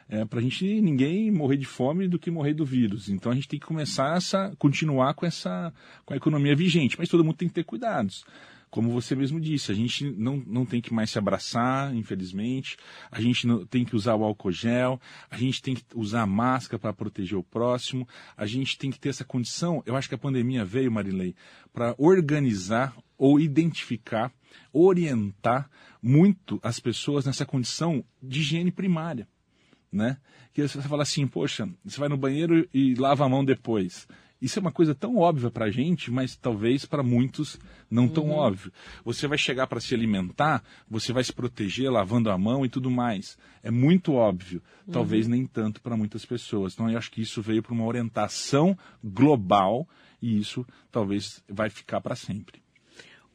É, 0.09 0.23
para 0.23 0.39
a 0.39 0.41
gente 0.41 0.63
ninguém 0.81 1.29
morrer 1.29 1.57
de 1.57 1.65
fome 1.65 2.07
do 2.07 2.17
que 2.17 2.31
morrer 2.31 2.53
do 2.53 2.63
vírus. 2.63 3.09
Então 3.09 3.29
a 3.29 3.35
gente 3.35 3.47
tem 3.47 3.59
que 3.59 3.65
começar 3.65 4.15
essa, 4.15 4.53
continuar 4.57 5.13
com 5.13 5.25
essa, 5.25 5.73
com 6.05 6.13
a 6.13 6.17
economia 6.17 6.55
vigente. 6.55 6.95
Mas 6.97 7.09
todo 7.09 7.25
mundo 7.25 7.35
tem 7.35 7.49
que 7.49 7.53
ter 7.53 7.65
cuidados 7.65 8.23
como 8.69 8.91
você 8.91 9.15
mesmo 9.15 9.39
disse, 9.39 9.71
a 9.71 9.75
gente 9.75 10.09
não, 10.11 10.43
não 10.45 10.65
tem 10.65 10.81
que 10.81 10.93
mais 10.93 11.09
se 11.09 11.17
abraçar, 11.17 11.95
infelizmente, 11.95 12.77
a 13.09 13.21
gente 13.21 13.47
não, 13.47 13.65
tem 13.65 13.85
que 13.85 13.95
usar 13.95 14.15
o 14.15 14.23
álcool 14.23 14.51
gel, 14.51 14.99
a 15.29 15.37
gente 15.37 15.61
tem 15.61 15.75
que 15.75 15.83
usar 15.95 16.23
a 16.23 16.27
máscara 16.27 16.79
para 16.79 16.93
proteger 16.93 17.37
o 17.37 17.43
próximo, 17.43 18.07
a 18.35 18.45
gente 18.45 18.77
tem 18.77 18.91
que 18.91 18.99
ter 18.99 19.09
essa 19.09 19.23
condição. 19.23 19.81
Eu 19.85 19.95
acho 19.95 20.09
que 20.09 20.15
a 20.15 20.17
pandemia 20.17 20.65
veio, 20.65 20.91
Marilei, 20.91 21.35
para 21.71 21.95
organizar 21.97 22.95
ou 23.17 23.39
identificar, 23.39 24.31
orientar 24.71 25.69
muito 26.01 26.59
as 26.61 26.79
pessoas 26.79 27.25
nessa 27.25 27.45
condição 27.45 28.03
de 28.21 28.39
higiene 28.41 28.71
primária. 28.71 29.27
Né? 29.91 30.17
Que 30.53 30.67
você 30.67 30.81
fala 30.81 31.03
assim, 31.03 31.25
poxa, 31.25 31.67
você 31.83 31.99
vai 31.99 32.09
no 32.09 32.17
banheiro 32.17 32.67
e 32.73 32.93
lava 32.95 33.25
a 33.25 33.29
mão 33.29 33.43
depois. 33.43 34.07
Isso 34.41 34.59
é 34.59 34.61
uma 34.61 34.71
coisa 34.71 34.93
tão 34.93 35.17
óbvia 35.17 35.49
para 35.49 35.65
a 35.65 35.71
gente, 35.71 36.11
mas 36.11 36.35
talvez 36.35 36.85
para 36.85 37.01
muitos 37.01 37.59
não 37.89 38.07
tão 38.07 38.25
uhum. 38.25 38.35
óbvio. 38.35 38.71
Você 39.03 39.27
vai 39.27 39.37
chegar 39.37 39.65
para 39.65 39.79
se 39.79 39.95
alimentar, 39.95 40.63
você 40.87 41.11
vai 41.11 41.23
se 41.23 41.33
proteger 41.33 41.91
lavando 41.91 42.29
a 42.29 42.37
mão 42.37 42.65
e 42.65 42.69
tudo 42.69 42.91
mais. 42.91 43.37
É 43.63 43.71
muito 43.71 44.13
óbvio, 44.13 44.61
talvez 44.91 45.25
uhum. 45.25 45.31
nem 45.31 45.45
tanto 45.45 45.81
para 45.81 45.97
muitas 45.97 46.23
pessoas. 46.25 46.73
Então 46.73 46.89
eu 46.89 46.97
acho 46.97 47.11
que 47.11 47.21
isso 47.21 47.41
veio 47.41 47.63
para 47.63 47.73
uma 47.73 47.85
orientação 47.85 48.77
global 49.03 49.87
e 50.21 50.39
isso 50.39 50.65
talvez 50.91 51.43
vai 51.49 51.69
ficar 51.69 51.99
para 52.01 52.15
sempre. 52.15 52.61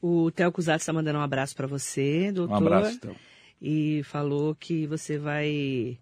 O 0.01 0.31
Theo 0.31 0.51
Cusatz 0.51 0.83
está 0.83 0.93
mandando 0.93 1.19
um 1.19 1.23
abraço 1.23 1.55
para 1.55 1.67
você, 1.67 2.33
doutor. 2.33 2.55
Um 2.55 2.57
abraço, 2.57 2.99
Theo. 3.01 3.17
E 3.61 4.03
falou 4.05 4.55
que 4.55 4.87
você 4.87 5.19
vai 5.19 5.99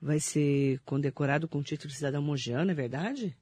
vai 0.00 0.18
ser 0.18 0.80
condecorado 0.84 1.46
com 1.46 1.58
o 1.58 1.62
título 1.62 1.88
de 1.88 1.96
cidadão 1.96 2.20
mogiano, 2.20 2.70
é 2.72 2.74
verdade? 2.74 3.36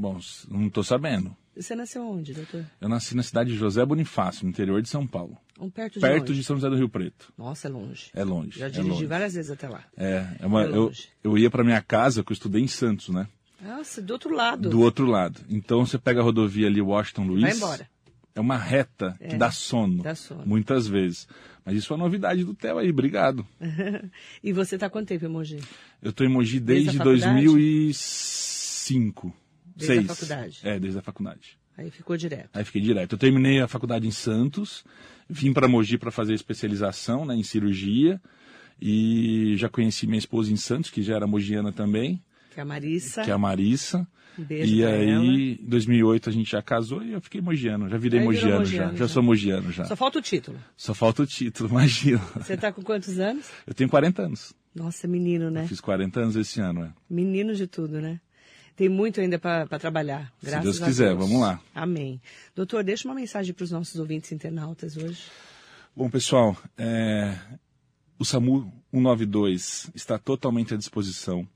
Bom, 0.00 0.18
não 0.48 0.66
estou 0.68 0.82
sabendo. 0.82 1.36
Você 1.54 1.74
nasceu 1.74 2.02
onde, 2.08 2.32
doutor? 2.32 2.64
Eu 2.80 2.88
nasci 2.88 3.14
na 3.14 3.22
cidade 3.22 3.50
de 3.50 3.56
José 3.58 3.84
Bonifácio, 3.84 4.44
no 4.44 4.50
interior 4.50 4.80
de 4.80 4.88
São 4.88 5.06
Paulo. 5.06 5.36
Um 5.60 5.68
perto 5.68 5.94
de 5.94 6.00
Perto 6.00 6.22
onde? 6.30 6.34
de 6.36 6.44
São 6.44 6.56
José 6.56 6.70
do 6.70 6.76
Rio 6.76 6.88
Preto. 6.88 7.30
Nossa, 7.36 7.68
é 7.68 7.70
longe. 7.70 8.10
É 8.14 8.24
longe. 8.24 8.58
Já 8.58 8.66
é 8.66 8.70
dirigi 8.70 8.88
longe. 8.90 9.04
várias 9.04 9.34
vezes 9.34 9.50
até 9.50 9.68
lá. 9.68 9.84
É, 9.94 10.26
é 10.40 10.46
uma, 10.46 10.62
É 10.64 10.68
eu, 10.68 10.84
longe. 10.84 11.08
eu 11.22 11.36
ia 11.36 11.50
para 11.50 11.62
minha 11.62 11.82
casa, 11.82 12.24
que 12.24 12.32
eu 12.32 12.34
estudei 12.34 12.62
em 12.62 12.66
Santos, 12.66 13.10
né? 13.10 13.28
Nossa, 13.60 14.00
do 14.00 14.10
outro 14.14 14.34
lado. 14.34 14.70
Do 14.70 14.80
outro 14.80 15.04
lado. 15.04 15.38
Então 15.50 15.84
você 15.84 15.98
pega 15.98 16.20
a 16.20 16.22
rodovia 16.24 16.66
ali, 16.66 16.80
Washington 16.80 17.24
Luiz. 17.26 17.42
Vai 17.42 17.52
embora. 17.54 17.86
É 18.34 18.40
uma 18.40 18.56
reta 18.56 19.14
que 19.18 19.34
É, 19.34 19.36
dá 19.36 19.50
sono. 19.50 20.02
dá 20.02 20.14
sono. 20.14 20.46
Muitas 20.46 20.86
vezes. 20.88 21.28
Mas 21.62 21.76
isso 21.76 21.92
é 21.92 21.96
uma 21.96 22.04
novidade 22.04 22.42
do 22.42 22.54
Theo 22.54 22.78
aí, 22.78 22.88
obrigado. 22.88 23.46
e 24.42 24.50
você 24.50 24.76
está 24.76 24.88
quanto 24.88 25.08
tempo 25.08 25.26
em 25.26 25.28
Mogi? 25.28 25.58
Eu 26.00 26.08
estou 26.08 26.26
em 26.26 26.30
Mogi 26.30 26.58
Desde 26.58 26.84
desde, 26.86 27.02
a 27.02 27.04
faculdade? 27.04 27.44
2005. 27.44 29.34
Desde 29.80 29.92
a 29.92 29.96
Seis. 29.96 30.06
faculdade? 30.06 30.60
É, 30.62 30.78
desde 30.78 30.98
a 30.98 31.02
faculdade. 31.02 31.58
Aí 31.76 31.90
ficou 31.90 32.16
direto. 32.16 32.50
Aí 32.52 32.64
fiquei 32.64 32.80
direto. 32.82 33.12
Eu 33.14 33.18
terminei 33.18 33.60
a 33.60 33.66
faculdade 33.68 34.06
em 34.06 34.10
Santos, 34.10 34.84
vim 35.28 35.52
para 35.52 35.66
Mogi 35.66 35.96
para 35.96 36.10
fazer 36.10 36.34
especialização 36.34 37.24
né, 37.24 37.34
em 37.34 37.42
cirurgia 37.42 38.20
e 38.80 39.54
já 39.56 39.68
conheci 39.68 40.06
minha 40.06 40.18
esposa 40.18 40.52
em 40.52 40.56
Santos, 40.56 40.90
que 40.90 41.02
já 41.02 41.16
era 41.16 41.26
mogiana 41.26 41.72
também, 41.72 42.22
Que 42.54 42.60
é 42.60 42.62
a 42.62 42.66
Marissa. 42.66 43.22
que 43.22 43.30
é 43.30 43.34
a 43.34 43.38
Marissa. 43.38 44.06
Um 44.38 44.44
beijo 44.44 44.72
e 44.74 44.84
aí, 44.86 45.58
em 45.60 45.66
2008 45.66 46.30
a 46.30 46.32
gente 46.32 46.50
já 46.50 46.62
casou 46.62 47.02
e 47.02 47.12
eu 47.12 47.20
fiquei 47.20 47.40
mogiano, 47.40 47.88
já 47.88 47.98
virei 47.98 48.20
mogiano, 48.20 48.60
mogiano 48.60 48.86
já, 48.86 48.92
já. 48.92 48.96
já 48.96 49.08
sou 49.08 49.22
mogiano 49.22 49.72
já. 49.72 49.84
Só 49.84 49.96
falta 49.96 50.18
o 50.18 50.22
título. 50.22 50.58
Só 50.76 50.94
falta 50.94 51.22
o 51.22 51.26
título, 51.26 51.68
imagina. 51.70 52.18
Você 52.36 52.54
está 52.54 52.72
com 52.72 52.80
quantos 52.82 53.18
anos? 53.18 53.50
Eu 53.66 53.74
tenho 53.74 53.90
40 53.90 54.22
anos. 54.22 54.54
Nossa, 54.74 55.08
menino, 55.08 55.50
né? 55.50 55.66
Fiz 55.66 55.80
40 55.80 56.20
anos 56.20 56.36
esse 56.36 56.60
ano, 56.60 56.84
é. 56.84 56.92
Menino 57.08 57.54
de 57.54 57.66
tudo, 57.66 58.00
né? 58.00 58.20
Tem 58.76 58.88
muito 58.88 59.20
ainda 59.20 59.38
para 59.38 59.66
trabalhar. 59.78 60.32
Se 60.40 60.46
Graças 60.46 60.64
Deus 60.64 60.82
a 60.82 60.86
quiser, 60.86 61.08
Deus. 61.14 61.18
vamos 61.18 61.40
lá. 61.40 61.60
Amém. 61.74 62.20
Doutor, 62.54 62.82
deixa 62.82 63.06
uma 63.08 63.14
mensagem 63.14 63.52
para 63.52 63.64
os 63.64 63.70
nossos 63.70 63.96
ouvintes 64.00 64.32
internautas 64.32 64.96
hoje. 64.96 65.22
Bom, 65.94 66.08
pessoal, 66.08 66.56
é, 66.78 67.36
o 68.18 68.24
SAMU 68.24 68.72
192 68.92 69.90
está 69.94 70.18
totalmente 70.18 70.72
à 70.72 70.76
disposição. 70.76 71.46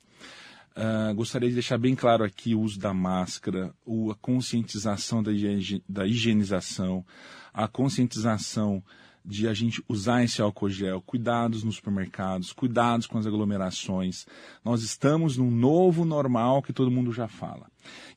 Ah, 0.77 1.12
gostaria 1.14 1.48
de 1.48 1.55
deixar 1.55 1.79
bem 1.79 1.94
claro 1.94 2.24
aqui 2.24 2.53
o 2.55 2.61
uso 2.61 2.79
da 2.81 2.92
máscara, 2.92 3.72
o- 3.87 4.11
a 4.11 4.14
conscientização 4.16 5.22
da 5.22 6.05
higienização, 6.05 7.05
a 7.53 7.68
conscientização 7.68 8.83
de 9.25 9.49
a 9.49 9.55
gente 9.55 9.83
usar 9.89 10.23
esse 10.23 10.43
álcool 10.43 10.69
gel, 10.69 11.01
cuidados 11.01 11.65
nos 11.65 11.77
supermercados, 11.77 12.53
cuidados 12.53 13.07
com 13.07 13.17
as 13.17 13.27
aglomerações. 13.27 14.27
Nós 14.65 14.83
estamos 14.83 15.39
num 15.39 15.51
novo 15.51 16.05
normal 16.05 16.63
que 16.63 16.73
todo 16.73 16.91
mundo 16.91 17.13
já 17.13 17.27
fala. 17.27 17.67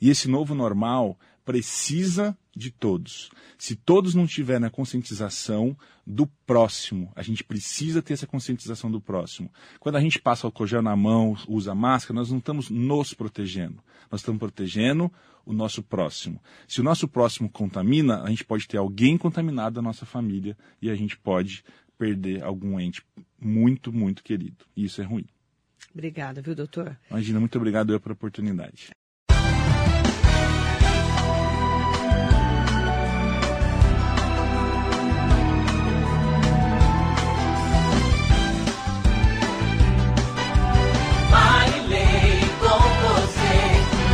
E 0.02 0.10
esse 0.10 0.28
novo 0.28 0.54
normal 0.54 1.17
precisa 1.46 2.38
de 2.58 2.72
todos. 2.72 3.30
Se 3.58 3.76
todos 3.76 4.15
não 4.15 4.26
tiverem 4.26 4.65
a 4.65 4.72
conscientização 4.72 5.78
do 6.06 6.26
próximo, 6.26 7.12
a 7.15 7.22
gente 7.22 7.43
precisa 7.43 8.02
ter 8.02 8.13
essa 8.13 8.26
conscientização 8.26 8.89
do 8.89 9.00
próximo. 9.00 9.52
Quando 9.80 9.96
a 9.96 10.02
gente 10.02 10.20
passa 10.20 10.48
álcool 10.48 10.65
gel 10.65 10.82
na 10.82 10.96
mão, 10.96 11.38
usa 11.48 11.76
máscara, 11.76 12.15
nós 12.15 12.32
não 12.32 12.39
estamos 12.39 12.70
nos 12.70 13.13
protegendo. 13.13 13.82
Nós 14.12 14.22
estamos 14.22 14.39
protegendo 14.39 15.12
o 15.46 15.54
nosso 15.54 15.84
próximo. 15.84 16.41
Se 16.67 16.82
o 16.82 16.84
nosso 16.84 17.08
próximo 17.08 17.50
contamina, 17.50 18.24
a 18.24 18.30
gente 18.30 18.43
pode 18.43 18.67
ter 18.67 18.78
alguém 18.78 19.17
contaminado 19.17 19.76
da 19.76 19.82
nossa 19.82 20.06
família 20.06 20.58
e 20.82 20.89
a 20.89 20.96
gente 20.96 21.17
pode 21.17 21.63
perder 21.98 22.43
algum 22.43 22.80
ente 22.80 23.04
muito, 23.39 23.93
muito 23.93 24.24
querido. 24.24 24.65
E 24.76 24.84
isso 24.86 25.02
é 25.02 25.06
ruim. 25.06 25.26
Obrigada, 25.93 26.41
viu, 26.41 26.56
doutor? 26.56 26.98
Imagina, 27.10 27.39
muito 27.39 27.58
obrigado 27.58 27.93
eu 27.93 28.00
pela 28.00 28.13
oportunidade. 28.13 28.91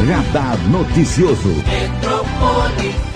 Radar 0.05 0.57
Noticioso. 0.67 3.12